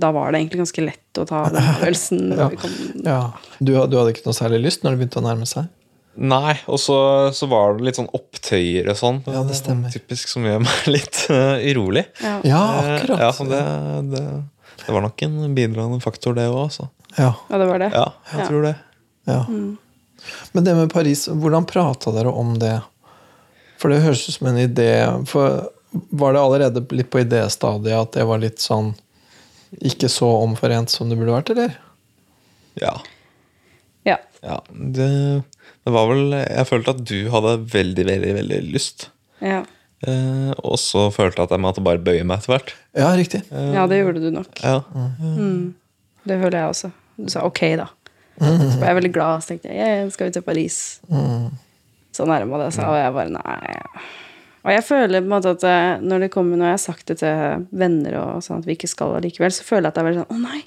[0.00, 2.22] da var det egentlig ganske lett å ta den avgjørelsen.
[2.36, 2.48] Ja.
[2.52, 2.76] vi kom.
[3.04, 3.18] Ja.
[3.58, 5.70] Du, du hadde ikke noe særlig lyst når det begynte å nærme seg?
[6.14, 6.96] Nei, og så,
[7.34, 9.16] så var det litt sånn opptøyer og sånn.
[9.26, 9.90] Ja, det stemmer.
[9.90, 12.04] Typisk som gjør meg litt uh, urolig.
[12.22, 12.36] Ja.
[12.46, 13.22] Ja, Eh, akkurat.
[13.24, 13.62] Ja, så det,
[14.12, 14.22] det,
[14.84, 16.70] det var nok en bidragende faktor, det òg.
[17.18, 17.88] Ja, ja, det var det.
[17.94, 18.46] Ja, jeg Ja.
[18.52, 18.74] tror det.
[19.26, 19.40] ja.
[20.54, 22.76] Men det med Paris, hvordan prata dere om det?
[23.80, 24.90] For det høres ut som en idé
[25.30, 28.92] for Var det allerede litt på idéstadiet at det var litt sånn
[29.82, 31.72] ikke så omforent som det burde vært, eller?
[32.78, 32.92] Ja.
[34.06, 34.18] Ja.
[34.42, 35.08] ja det,
[35.86, 39.08] det var vel Jeg følte at du hadde veldig, veldig, veldig lyst.
[39.42, 39.64] Ja.
[40.04, 42.74] Eh, og så følte jeg at jeg måtte bare bøye meg etter hvert.
[42.96, 43.42] Ja, riktig.
[43.50, 44.62] ja, det gjorde du nok.
[44.62, 44.80] Ja.
[46.24, 46.90] Det føler jeg også.
[47.18, 47.90] Du sa ok, da.
[48.38, 50.78] Så ble jeg veldig glad, så tenkte jeg jeg skal vi til Paris.
[52.14, 54.04] Så nærma det seg, og jeg bare nei.
[54.64, 57.10] Og jeg føler på en måte at eh, når det kommer, når jeg har sagt
[57.10, 60.02] det til venner og sånn at vi ikke skal allikevel, så føler jeg at det
[60.04, 60.60] er veldig sånn å nei,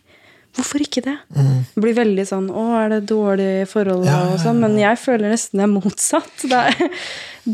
[0.57, 1.15] hvorfor ikke det?
[1.33, 5.33] Det blir veldig sånn å, er det dårlig forhold Ja, og sånn, men jeg føler
[5.33, 6.43] nesten det er motsatt.
[6.43, 7.01] Det er,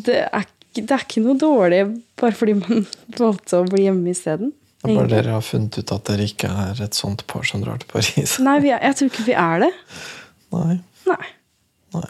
[0.10, 0.49] det er,
[0.82, 1.79] det er ikke noe dårlig
[2.19, 2.84] bare fordi man
[3.21, 4.51] valgte å bli hjemme isteden.
[4.84, 7.63] Det er bare dere har funnet ut at dere ikke er et sånt par som
[7.63, 8.36] drar til Paris.
[8.43, 9.71] Nei, vi er, jeg tror ikke vi er det.
[10.51, 10.75] Nei.
[11.08, 11.29] Nei.
[11.95, 12.10] Nei.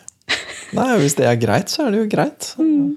[0.77, 2.49] Nei, hvis det er greit, så er det jo greit.
[2.59, 2.95] Mm.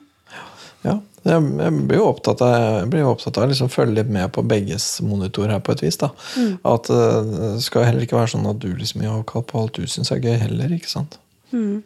[0.86, 0.96] Ja.
[1.26, 5.00] Jeg, blir jo opptatt av, jeg opptatt av å liksom følge litt med på begges
[5.02, 5.98] monitor her på et vis.
[5.98, 6.12] da.
[6.38, 6.52] Mm.
[6.70, 9.80] At eh, Det skal heller ikke være sånn at du liksom gir avkall på alt
[9.80, 10.76] du syns er gøy heller.
[10.76, 11.18] ikke sant?
[11.50, 11.82] Mm.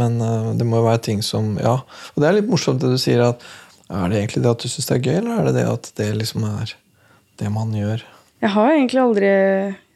[0.00, 1.80] Men eh, det må jo være ting som Ja.
[2.14, 3.44] Og det er litt morsomt det du sier at
[3.90, 5.92] er det egentlig det at du syns det er gøy, eller er det det at
[5.98, 6.74] det liksom er
[7.42, 8.04] det man gjør?
[8.40, 9.30] Jeg har egentlig aldri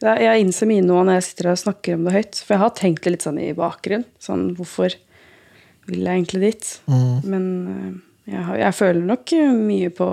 [0.04, 2.40] Jeg innser mye nå når jeg sitter og snakker om det høyt.
[2.42, 4.04] For jeg har tenkt det litt sånn i bakgrunn.
[4.20, 4.92] Sånn, hvorfor
[5.86, 6.80] vil jeg egentlig dit?
[6.86, 7.20] Mm.
[7.24, 10.08] Men øh, jeg, har, jeg føler nok mye på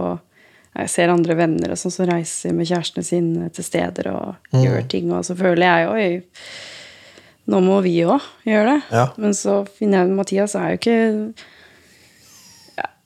[0.71, 4.61] jeg ser andre venner og sånn som reiser med kjærestene sine til steder og Mm.
[4.63, 6.21] gjør ting, og så føler jeg jo
[7.51, 8.81] nå må vi òg gjøre det.
[8.95, 9.05] Ja.
[9.17, 11.33] Men så finner jeg Mathias er jo ikke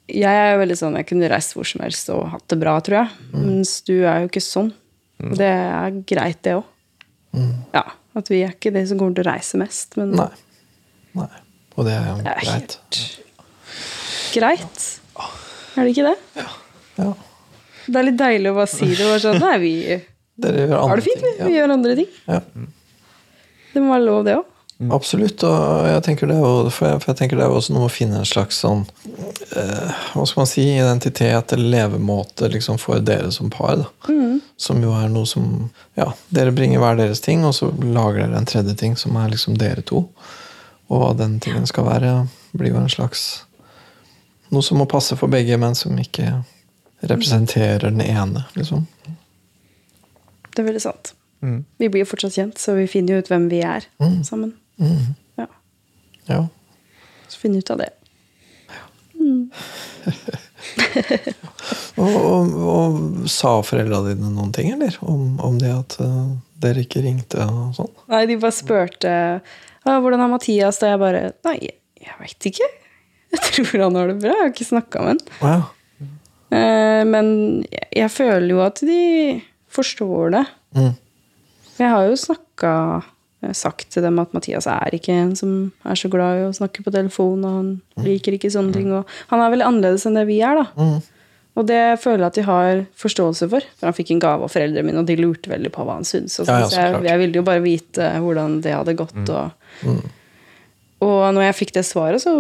[0.08, 2.76] Jeg er jo veldig sånn jeg kunne reist hvor som helst og hatt det bra,
[2.86, 3.10] tror jeg.
[3.34, 3.46] Mm.
[3.48, 4.70] Mens du er jo ikke sånn.
[5.26, 6.68] Og det er greit, det òg.
[7.74, 7.82] Ja,
[8.16, 10.22] at vi er ikke de som kommer til å reise mest, men Mm.
[10.22, 10.30] Nei.
[11.24, 11.42] Nei.
[11.76, 12.78] Og det er jo det er greit.
[12.80, 13.22] helt
[14.36, 14.90] greit.
[15.76, 16.46] Er det ikke det?
[16.96, 17.12] Ja.
[17.86, 19.04] Det er litt deilig å bare si det.
[19.04, 19.76] Bare sånn, nei, vi
[20.36, 21.32] Dere gjør har andre det fint, vi.
[21.38, 21.46] Ja.
[21.48, 22.12] Vi gjør andre ting.
[22.28, 22.42] Ja.
[23.76, 24.52] Det må være lov, det òg.
[24.92, 27.88] Absolutt, og jeg tenker det for jeg, for jeg tenker det er også noe med
[27.88, 28.82] å finne en slags sånn
[29.56, 30.66] eh, Hva skal man si?
[30.68, 33.78] Identitet eller levemåte liksom, for dere som par.
[33.80, 34.18] Da.
[34.60, 38.42] Som jo er noe som Ja, dere bringer hver deres ting, og så lager dere
[38.42, 40.10] en tredje ting som er liksom dere to.
[40.90, 42.14] Og hva den tingen skal være,
[42.54, 43.46] blir jo en slags
[44.54, 46.44] Noe som må passe for begge, men som ikke
[47.10, 48.84] representerer den ene, liksom.
[50.54, 51.16] Det er veldig sant.
[51.42, 53.88] Vi blir jo fortsatt kjent, så vi finner jo ut hvem vi er
[54.24, 54.54] sammen.
[55.36, 55.48] Ja,
[56.30, 56.40] Ja.
[57.28, 57.90] Så finne ut av det.
[61.96, 64.98] Og, og, og sa foreldra dine noen ting, eller?
[65.02, 67.92] Om, om det at uh, dere ikke ringte og sånn?
[68.12, 69.40] Nei, de bare spurte «Ja,
[69.86, 71.58] hvordan er Mathias, da jeg bare Nei,
[72.02, 72.70] jeg veit ikke.
[73.36, 74.32] Jeg tror han har det bra.
[74.32, 75.26] Jeg har ikke snakka med han.
[75.42, 75.66] Wow.
[76.56, 77.28] Eh, men
[77.68, 79.02] jeg, føler jo at de
[79.76, 80.46] forstår det.
[80.78, 80.94] Mm.
[81.76, 82.72] Jeg har jo snakka
[83.54, 85.52] sagt til dem at Mathias er ikke en som
[85.86, 88.88] er så glad i å snakke på telefon, og han liker ikke sånne ting.
[88.96, 90.70] Og han er veldig annerledes enn det vi er, da.
[90.80, 91.12] Mm.
[91.56, 93.68] Og det føler jeg at de har forståelse for.
[93.80, 96.08] For han fikk en gave av foreldrene mine, og de lurte veldig på hva han
[96.08, 96.42] syntes.
[96.44, 99.22] Ja, ja, jeg, jeg ville jo bare vite hvordan det hadde gått.
[99.24, 102.34] Og, og når jeg fikk det svaret, så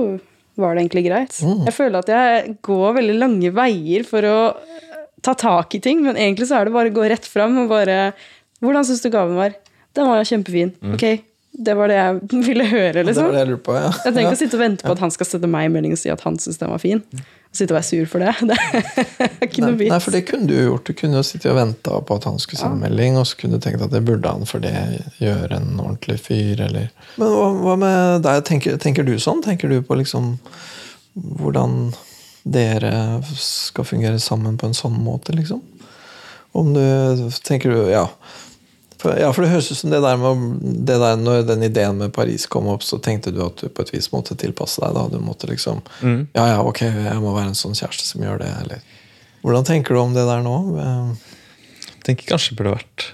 [0.56, 1.36] var det egentlig greit.
[1.67, 4.38] Jeg føler at jeg går veldig lange veier for å
[5.26, 7.71] ta tak i ting, men egentlig så er det bare å gå rett fram og
[7.74, 8.13] bare
[8.63, 9.52] Hvordan syns du gaven var?
[9.93, 10.71] Den var kjempefin.
[10.95, 11.04] Ok,
[11.65, 13.28] det var det jeg ville høre, Det liksom.
[13.28, 13.89] var det jeg lurte på, ja.
[13.91, 14.38] Jeg trenger ja.
[14.38, 16.24] å sitte og vente på at han skal sette meg en melding og si at
[16.26, 17.04] han syns den var fin.
[17.56, 18.34] Sitte og være sur for det.
[18.46, 19.91] Det er ikke noe vits.
[19.94, 20.89] nei, for det kunne du gjort.
[20.89, 23.56] Du kunne jo sittet og venta på at han skulle sende melding, og så kunne
[23.60, 24.74] du tenkt at det burde han for det
[25.22, 28.41] gjøre en ordentlig fyr, eller Men hva, hva med deg?
[28.50, 29.39] Tenker, tenker du sånn?
[29.46, 30.34] Tenker du på liksom
[31.15, 31.94] hvordan
[32.44, 32.91] dere
[33.39, 35.63] skal fungere sammen på en sånn måte, liksom?
[36.56, 38.06] Om du Tenker du Ja.
[39.20, 42.13] Ja, for det høres ut som det der med det der, Når den ideen med
[42.15, 44.94] Paris kom opp, så tenkte du at du på et vis måtte tilpasse deg.
[44.98, 45.82] da, Du måtte liksom
[46.36, 48.82] Ja, ja, ok, jeg må være en sånn kjæreste som gjør det, eller
[49.46, 50.56] Hvordan tenker du om det der nå?
[50.82, 51.34] Eh,
[51.96, 53.06] Jeg tenker kanskje det burde vært,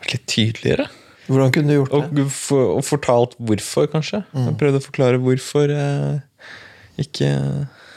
[0.00, 0.88] vært litt tydeligere.
[1.26, 2.22] Hvordan kunne du gjort det?
[2.26, 4.20] Og, for, og fortalt hvorfor, kanskje.
[4.34, 6.20] Jeg prøvde å forklare hvorfor jeg
[7.02, 7.30] ikke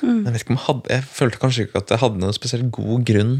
[0.01, 2.69] Jeg vet ikke om jeg hadde Jeg følte kanskje ikke at jeg hadde noen spesielt
[2.73, 3.35] god grunn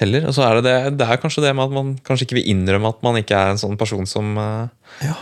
[0.00, 0.28] heller.
[0.28, 2.50] Og så er det, det, det er kanskje det med at man kanskje ikke vil
[2.54, 4.68] innrømme at man ikke er en sånn person som uh,
[5.04, 5.16] Ja,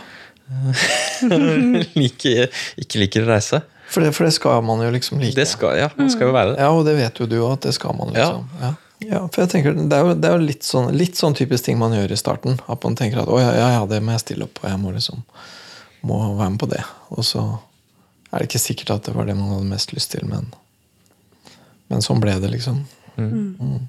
[2.01, 2.47] liker,
[2.79, 3.61] ikke liker å reise.
[3.91, 5.35] for det, for det skal man jo liksom like.
[5.35, 6.59] Det skal, ja, man skal jo være det.
[6.63, 8.45] Ja, og det vet jo du òg, at det skal man liksom.
[8.63, 8.75] Ja.
[8.97, 11.67] Ja, for jeg tenker, Det er jo, det er jo litt, sånn, litt sånn typisk
[11.67, 12.57] ting man gjør i starten.
[12.65, 14.79] At man tenker at å ja, ja, ja, det må jeg stille opp på, jeg
[14.81, 15.21] må liksom
[16.07, 16.81] må være med på det.
[17.13, 17.43] Og så
[18.31, 20.49] er det ikke sikkert at det var det man hadde mest lyst til, men,
[21.91, 22.81] men sånn ble det, liksom.
[23.17, 23.87] Mm.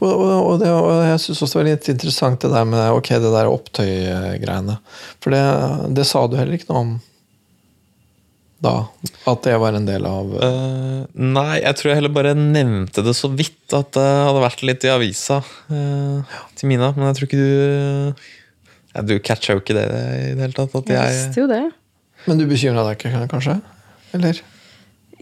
[0.00, 2.96] Og, og, og, det, og jeg syns også det var litt interessant det der med
[2.96, 4.76] ok, det der opptøy-greiene.
[5.22, 5.42] For det,
[5.98, 6.92] det sa du heller ikke noe om
[8.62, 8.74] da.
[9.26, 13.14] At det var en del av uh, nei, jeg tror jeg heller bare nevnte det
[13.18, 16.92] så vidt at det hadde vært litt i avisa uh, til Mina.
[16.94, 18.22] Men jeg tror ikke du
[18.92, 20.74] ja, Du catcha jo ikke det i det hele tatt.
[20.78, 21.62] At Jeg jeg, visste jo det.
[22.28, 23.58] Men du bekymra deg ikke, kanskje?
[24.14, 24.42] Eller?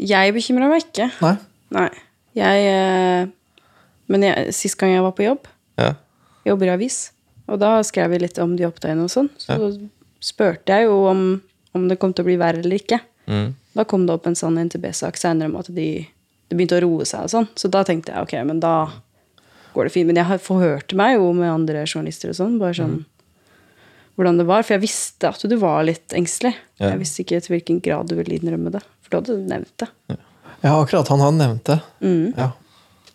[0.00, 1.08] Jeg bekymra meg ikke.
[1.22, 1.36] Nei?
[1.76, 1.90] Nei.
[2.36, 3.30] Jeg eh,
[4.10, 5.48] Men jeg, sist gang jeg var på jobb,
[5.80, 5.94] ja.
[6.48, 6.98] jobber i avis,
[7.50, 9.30] og da skrev vi litt om de opptøyene og sånn.
[9.40, 9.58] Så
[10.22, 11.22] spurte jeg jo om,
[11.76, 13.00] om det kom til å bli verre eller ikke.
[13.30, 13.52] Mm.
[13.78, 15.88] Da kom det opp en sånn NTB-sak seinere om at de,
[16.50, 17.48] det begynte å roe seg og sånn.
[17.58, 18.74] Så da tenkte jeg ok, men da
[19.74, 20.10] går det fint.
[20.10, 22.98] Men jeg forhørte meg jo med andre journalister og sånn, bare sånn
[24.18, 24.66] hvordan det var.
[24.66, 26.52] For jeg visste at du var litt engstelig.
[26.80, 26.92] Ja.
[26.92, 28.82] Jeg visste ikke til hvilken grad du ville innrømme det.
[29.06, 29.88] For du hadde nevnt det.
[30.60, 31.08] Ja, akkurat.
[31.08, 31.78] Han hadde nevnt det.
[32.36, 32.50] Ja.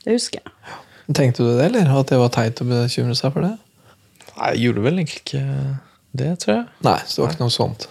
[0.06, 0.56] Det husker jeg.
[1.14, 1.90] Tenkte du det, eller?
[2.00, 3.54] At det var teit å bekymre seg for det?
[4.36, 5.44] Nei, jeg gjorde vel egentlig ikke
[6.18, 6.66] det, tror jeg.
[6.88, 7.86] Nei, så det var ikke noe sånt.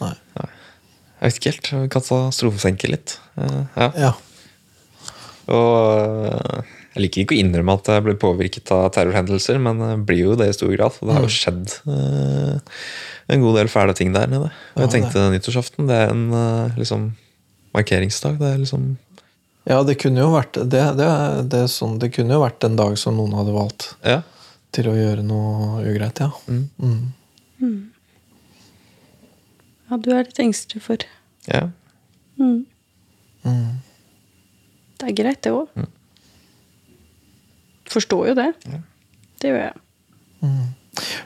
[0.00, 0.14] Nei.
[0.38, 1.70] Jeg vet ikke helt.
[1.92, 3.18] Katastrofesenke litt.
[3.38, 3.88] Uh, ja.
[4.06, 4.10] Ja.
[5.48, 10.02] Og eh, jeg liker ikke å innrømme at jeg ble påvirket av terrorhendelser, men jeg
[10.08, 10.98] blir jo det i stor grad.
[11.00, 12.80] Og det har jo skjedd uh,
[13.32, 14.50] en god del fæle ting der nede.
[14.74, 16.26] Og jeg Ja, tenkte nyttårsaften, det er en
[16.78, 17.10] liksom
[17.76, 18.38] markeringsdag.
[18.40, 18.90] Det er liksom
[19.68, 21.06] Ja, det kunne jo vært det, det,
[21.52, 24.22] det, er sånn, det kunne jo vært en dag som noen hadde valgt Ja.
[24.72, 26.30] til å gjøre noe ugreit, ja.
[26.48, 27.12] Mm.
[29.88, 31.04] Ja, du er litt engstelig for
[31.48, 31.66] ja.
[32.40, 32.64] mm.
[33.44, 33.78] Mm.
[34.98, 35.68] Det er greit, det òg.
[37.88, 38.48] Forstår jo det.
[39.40, 39.76] Det gjør jeg.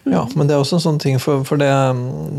[0.09, 1.71] Ja, men det er også en sånn ting, for, for det,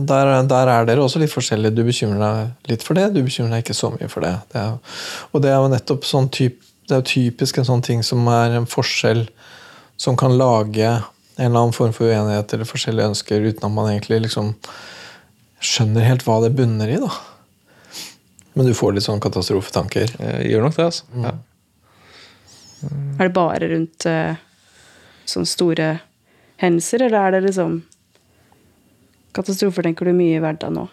[0.10, 1.76] der, der er dere også litt forskjellige.
[1.76, 4.36] Du bekymrer deg litt for det, du bekymrer deg ikke så mye for det.
[4.54, 5.00] det er,
[5.32, 8.58] og det er jo nettopp sånn typ, det er typisk en sånn ting som er
[8.58, 9.26] en forskjell
[10.00, 10.90] som kan lage
[11.36, 14.54] en eller annen form for uenighet eller forskjellige ønsker uten at man egentlig liksom
[15.64, 17.00] skjønner helt hva det bunner i.
[17.02, 17.10] da.
[18.54, 20.14] Men du får litt sånn katastrofetanker.
[20.20, 21.08] Jeg gjør nok det, altså.
[21.24, 21.34] Ja.
[23.18, 24.42] Er det bare rundt eh,
[25.30, 25.88] sånne store
[26.64, 27.82] hendelser, eller er det liksom
[29.34, 30.84] Katastrofer tenker du mye i hverdagen nå?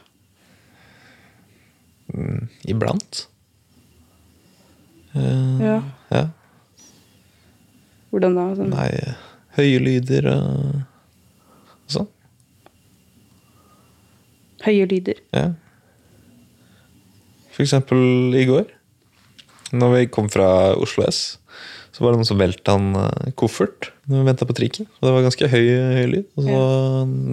[2.14, 3.26] Mm, iblant.
[5.12, 5.74] Uh, Ja.
[6.10, 6.22] ja.
[8.10, 8.46] Hvordan da?
[8.58, 8.72] Sånn.
[8.72, 8.88] Nei,
[9.58, 10.80] høye lyder og
[11.92, 12.08] sånn.
[14.64, 15.20] Høye lyder.
[15.36, 15.52] Ja.
[17.52, 18.66] For eksempel i går,
[19.76, 20.48] når vi kom fra
[20.80, 21.38] Oslo S,
[21.92, 24.88] så var det noen som velta en eh, koffert når vi venta på trikken.
[24.98, 26.24] Og det var ganske høy, høy lyd.
[26.36, 26.56] Og så,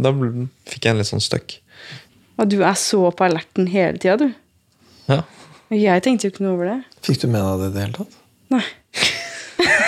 [0.06, 1.58] Da ble- fikk jeg en litt sånn støkk.
[2.38, 4.28] Og du er så på alerten hele tida, du.
[5.10, 5.24] Ja.
[5.74, 6.78] Jeg tenkte jo ikke noe over det.
[7.04, 8.13] Fikk du med deg det i det hele tatt?
[8.54, 8.63] Nei.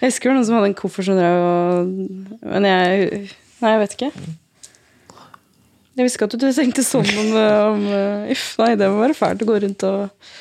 [0.00, 1.92] jeg husker noen som hadde en koffert som drev og
[2.46, 3.10] Men jeg
[3.56, 4.10] Nei, jeg vet ikke.
[5.96, 7.86] Jeg visste ikke at du tenkte sånn om, om
[8.34, 10.32] Uff, nei, det må være fælt å gå rundt og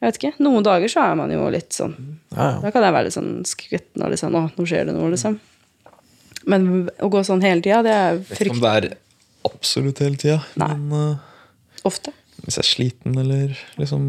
[0.00, 0.32] Jeg vet ikke.
[0.40, 1.94] Noen dager så er man jo litt sånn
[2.32, 2.58] Ja, ja.
[2.62, 5.10] Da kan jeg være litt sånn skvetten og litt sånn Å, nå skjer det noe,
[5.12, 5.36] liksom.
[6.48, 6.68] Men
[7.04, 10.20] å gå sånn hele tida, det er Vet ikke om fryktelig det er absolutt hele
[10.20, 12.12] tida, men uh, ofte.
[12.44, 14.06] hvis jeg er sliten eller liksom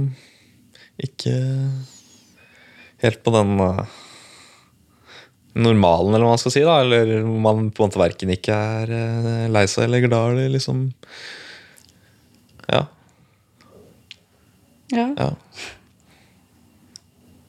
[1.02, 1.36] ikke
[3.02, 3.84] helt på den uh,
[5.60, 6.78] normalen, eller hva man skal si, da.
[6.84, 10.90] Eller man på en måte verken ikke er uh, lei seg eller glad eller liksom
[12.72, 12.86] Ja.
[14.92, 15.08] Ja.
[15.18, 15.30] ja.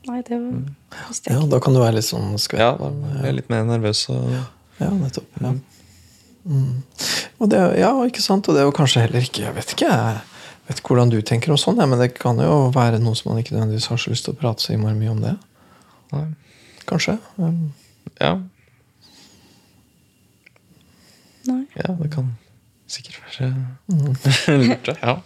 [0.08, 0.56] Nei, det var
[1.08, 2.60] visste jeg ja, da kan du være litt sånn skvett.
[2.64, 2.88] ja da
[3.20, 4.32] er jeg litt mer nervøs og
[4.80, 5.28] Ja, nettopp.
[5.40, 5.52] Ja.
[6.42, 6.82] Mm.
[7.38, 8.48] Og det, ja, ikke sant?
[8.50, 11.20] Og det er jo kanskje heller ikke Jeg vet ikke jeg vet ikke hvordan du
[11.26, 13.98] tenker om sånn, ja, men det kan jo være noe som man ikke nødvendigvis har
[13.98, 15.32] så lyst til å prate så innmari mye om det.
[16.14, 16.26] Nei.
[16.86, 17.16] Kanskje.
[17.36, 17.72] Um,
[18.20, 18.36] Ja.
[21.48, 21.64] Nei.
[21.74, 22.28] ja, det kan
[22.86, 23.48] sikkert være
[24.62, 24.94] lurt, det.
[25.02, 25.16] Ja.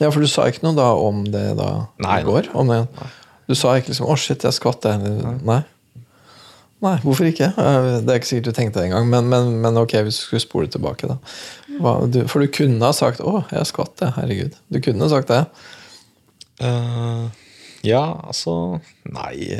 [0.00, 1.68] Ja, for du sa ikke noe da om det da
[2.02, 2.48] Nei, i går?
[2.56, 2.80] Om det.
[3.52, 4.86] Du sa ikke liksom 'Å, shit, jeg skvatt'.
[4.86, 4.96] det».
[5.44, 5.60] Nei.
[6.82, 7.52] Nei, hvorfor ikke?
[7.54, 10.42] Det er ikke sikkert du tenkte det engang, men, men, men ok, hvis du skulle
[10.42, 11.20] spole tilbake, da.
[11.78, 14.10] For du kunne ha sagt 'Å, jeg skvatt', det.
[14.16, 14.58] Herregud.
[14.72, 15.44] Du kunne sagt det.
[16.62, 17.28] Uh,
[17.86, 19.52] ja, altså Nei.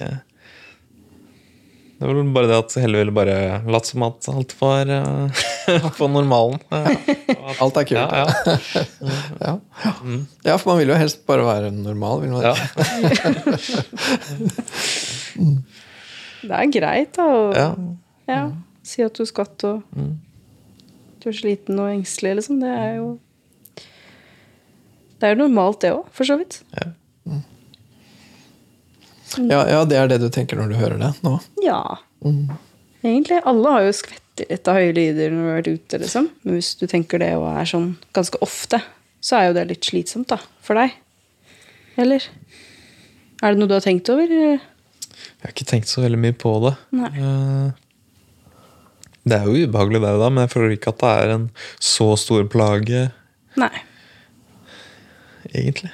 [1.98, 3.36] Det var bare det at Helle ville bare
[3.70, 5.42] latt som at alt var eh,
[5.98, 6.58] på normalen.
[6.70, 7.98] Alt er kult.
[7.98, 8.26] ja, Ja.
[9.46, 9.54] ja.
[10.44, 12.20] ja, for man vil jo helst bare være normal.
[12.24, 12.54] Vil man ja.
[12.56, 13.22] ikke?
[16.42, 17.22] Det er greit, da.
[17.22, 17.66] Å ja.
[18.26, 18.40] ja,
[18.82, 19.84] si at du skvatt og
[21.22, 22.58] du er sliten og engstelig, liksom.
[22.62, 23.12] Det er jo
[25.20, 26.64] Det er jo normalt, det òg, for så vidt.
[29.38, 31.36] Ja, ja, det er det du tenker når du hører det nå?
[31.62, 32.02] Ja.
[33.06, 33.38] Egentlig.
[33.48, 36.28] Alle har jo skvettet litt av høye lyder når du har vært ute, liksom.
[36.42, 38.80] Men hvis du tenker det og er sånn ganske ofte,
[39.22, 40.38] så er jo det litt slitsomt, da.
[40.64, 40.94] For deg.
[42.02, 42.24] Eller?
[43.42, 44.24] Er det noe du har tenkt over?
[44.26, 44.60] eller?
[44.62, 46.74] Jeg har ikke tenkt så veldig mye på det.
[46.94, 47.10] Nei.
[47.18, 47.70] Eh,
[49.28, 52.08] det er jo ubehagelig, det, da, men jeg føler ikke at det er en så
[52.18, 53.04] stor plage,
[53.60, 53.72] Nei.
[55.52, 55.92] egentlig.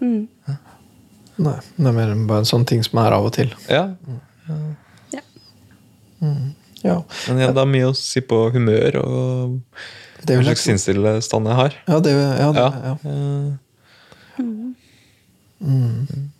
[0.00, 3.52] Nei, det er mer bare en sånn ting som er av og til.
[3.70, 3.88] Ja,
[4.48, 4.58] Ja.
[6.82, 9.56] Ja, Men igjen, det er mye å si på humør og
[10.26, 11.76] det hva slags sinnstilstand jeg har.
[11.86, 12.70] Ja, det, ja, det, Ja.
[12.90, 13.16] ja.
[15.56, 16.30] Mm.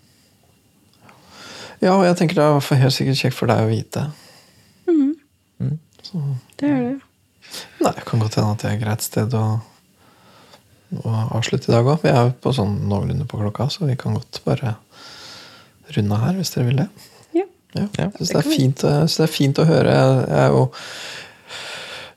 [1.81, 4.03] ja, og jeg tenker det er helt sikkert kjekt for deg å vite.
[6.61, 7.01] Det er det.
[7.81, 9.45] Nei, det kan godt hende at det er et greit sted å,
[11.03, 12.01] å avslutte i dag òg.
[12.05, 14.77] Vi er jo på sånn noenlunde på klokka, så vi kan godt bare
[15.97, 16.89] runde her hvis dere vil det.
[17.77, 17.87] Ja.
[17.99, 19.95] Jeg synes det det, er fint, det er fint å høre.
[19.95, 20.65] Jeg, jeg er jo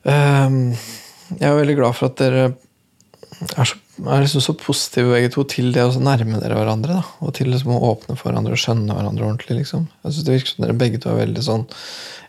[0.03, 0.57] um,
[1.35, 5.45] Jeg er veldig glad for at dere er, så, er liksom så positive begge to
[5.47, 6.99] til det å nærme dere hverandre.
[6.99, 9.61] Da, og til liksom å åpne for hverandre og skjønne hverandre ordentlig.
[9.61, 9.87] Liksom.
[10.03, 11.67] Jeg synes Det virker som dere begge to er veldig sånn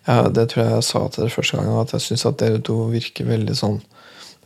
[0.09, 2.63] ja, Det tror jeg jeg sa til dere første gang, at jeg syns at dere
[2.65, 3.81] to virker veldig sånn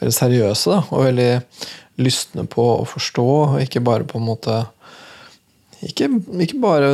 [0.00, 1.30] veldig seriøse da, og veldig
[2.02, 4.56] lystne på å forstå, og ikke bare på en måte
[5.82, 6.08] ikke,
[6.44, 6.88] ikke bare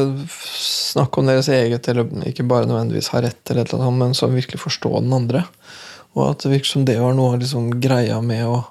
[0.57, 4.31] snakke om deres eget, eller ikke bare nødvendigvis ha rett, eller eller annet, men så
[4.31, 5.45] virkelig forstå den andre.
[6.17, 8.65] Og at det virker som det var noe av liksom greia med å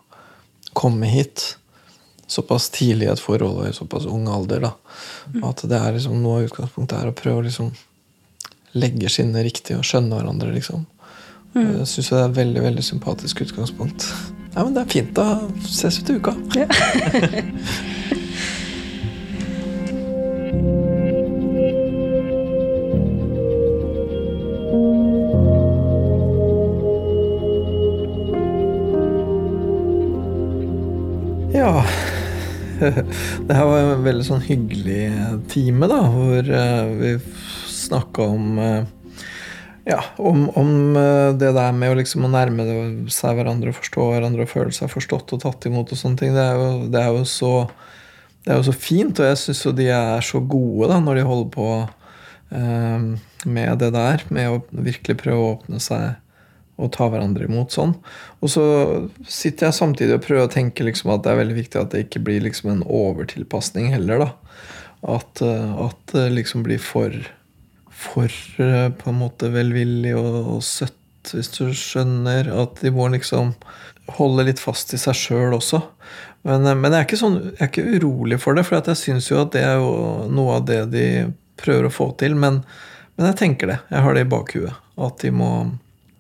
[0.74, 1.56] komme hit
[2.30, 4.68] såpass tidlig i et forhold og i såpass ung alder.
[4.68, 4.74] da.
[5.48, 7.72] At det er liksom noe av utgangspunktet er å prøve å liksom
[8.78, 10.52] legge skinnene riktig og skjønne hverandre.
[10.54, 10.86] liksom.
[11.56, 11.80] Mm.
[11.80, 14.06] Jeg syns det er et veldig veldig sympatisk utgangspunkt.
[14.54, 15.14] Ja, men Det er fint.
[15.16, 16.36] Da ses vi til uka.
[16.58, 16.68] Ja
[33.48, 35.10] Det her var en veldig sånn hyggelig
[35.52, 37.12] time, da, hvor eh, vi
[37.74, 38.88] snakka om eh,
[39.90, 42.68] ja, om, om eh, det der med å, liksom, nærme
[43.12, 46.36] seg hverandre og forstå hverandre og føle seg forstått og tatt imot og sånne ting.
[46.38, 47.54] Det er jo, det er jo, så,
[48.50, 51.20] det er jo så fint, og jeg syns jo de er så gode da, når
[51.20, 51.68] de holder på
[52.58, 53.04] eh,
[53.46, 54.24] med det der.
[54.34, 56.18] Med å virkelig prøve å åpne seg
[56.80, 57.94] og ta hverandre imot sånn.
[58.42, 58.66] Og så
[59.30, 62.08] sitter jeg samtidig og prøver å tenke liksom at det er veldig viktig at det
[62.08, 64.26] ikke blir liksom en overtilpasning heller.
[64.26, 64.58] da.
[65.20, 67.14] At, eh, at det liksom blir for
[68.00, 68.32] for
[68.64, 70.96] eh, på en måte velvillig og, og søtt,
[71.30, 72.50] hvis du skjønner.
[72.64, 73.54] At de må liksom
[74.18, 75.84] holde litt fast i seg sjøl også.
[76.48, 79.30] Men, eh, men jeg, er sånn, jeg er ikke urolig for det, for jeg syns
[79.32, 79.84] jo at det er
[80.32, 81.06] noe av det de
[81.60, 82.38] prøver å få til.
[82.40, 82.62] Men,
[83.18, 83.80] men jeg tenker det.
[83.92, 84.88] Jeg har det i bakhuet.
[85.00, 85.52] At de må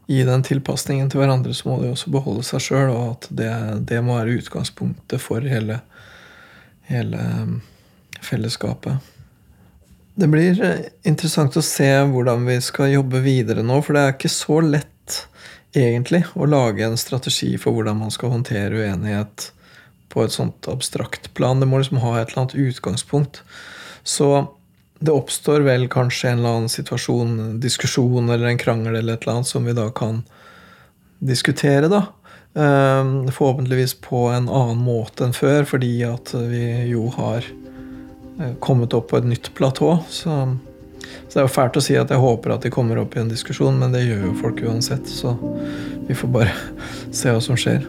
[0.09, 3.51] gi den tilpasningen til hverandre, så må de også beholde seg sjøl, og at det,
[3.91, 5.84] det, må være utgangspunktet for hele,
[6.89, 7.59] hele um,
[8.26, 9.11] fellesskapet.
[10.20, 14.17] Det blir eh, interessant å se hvordan vi skal jobbe videre nå, for det er
[14.17, 15.20] ikke så lett
[15.78, 19.51] egentlig å lage en strategi for hvordan man skal håndtere uenighet
[20.10, 21.60] på et sånt abstrakt plan.
[21.60, 23.43] Det må liksom ha et eller annet utgangspunkt.
[24.03, 24.47] Så
[24.99, 29.39] det oppstår vel kanskje en eller annen situasjon, diskusjon eller en krangel eller et eller
[29.39, 30.24] annet som vi da kan
[31.20, 32.03] diskutere, da.
[32.53, 38.95] Eh, forhåpentligvis på en annen måte enn før, fordi at vi jo har eh, kommet
[38.97, 39.97] opp på et nytt platå.
[40.10, 40.36] Så,
[41.30, 43.24] så det er jo fælt å si at jeg håper at de kommer opp i
[43.24, 45.07] en diskusjon, men det gjør jo folk uansett.
[45.07, 45.38] Så
[46.10, 46.57] vi får bare
[47.22, 47.86] se hva som skjer.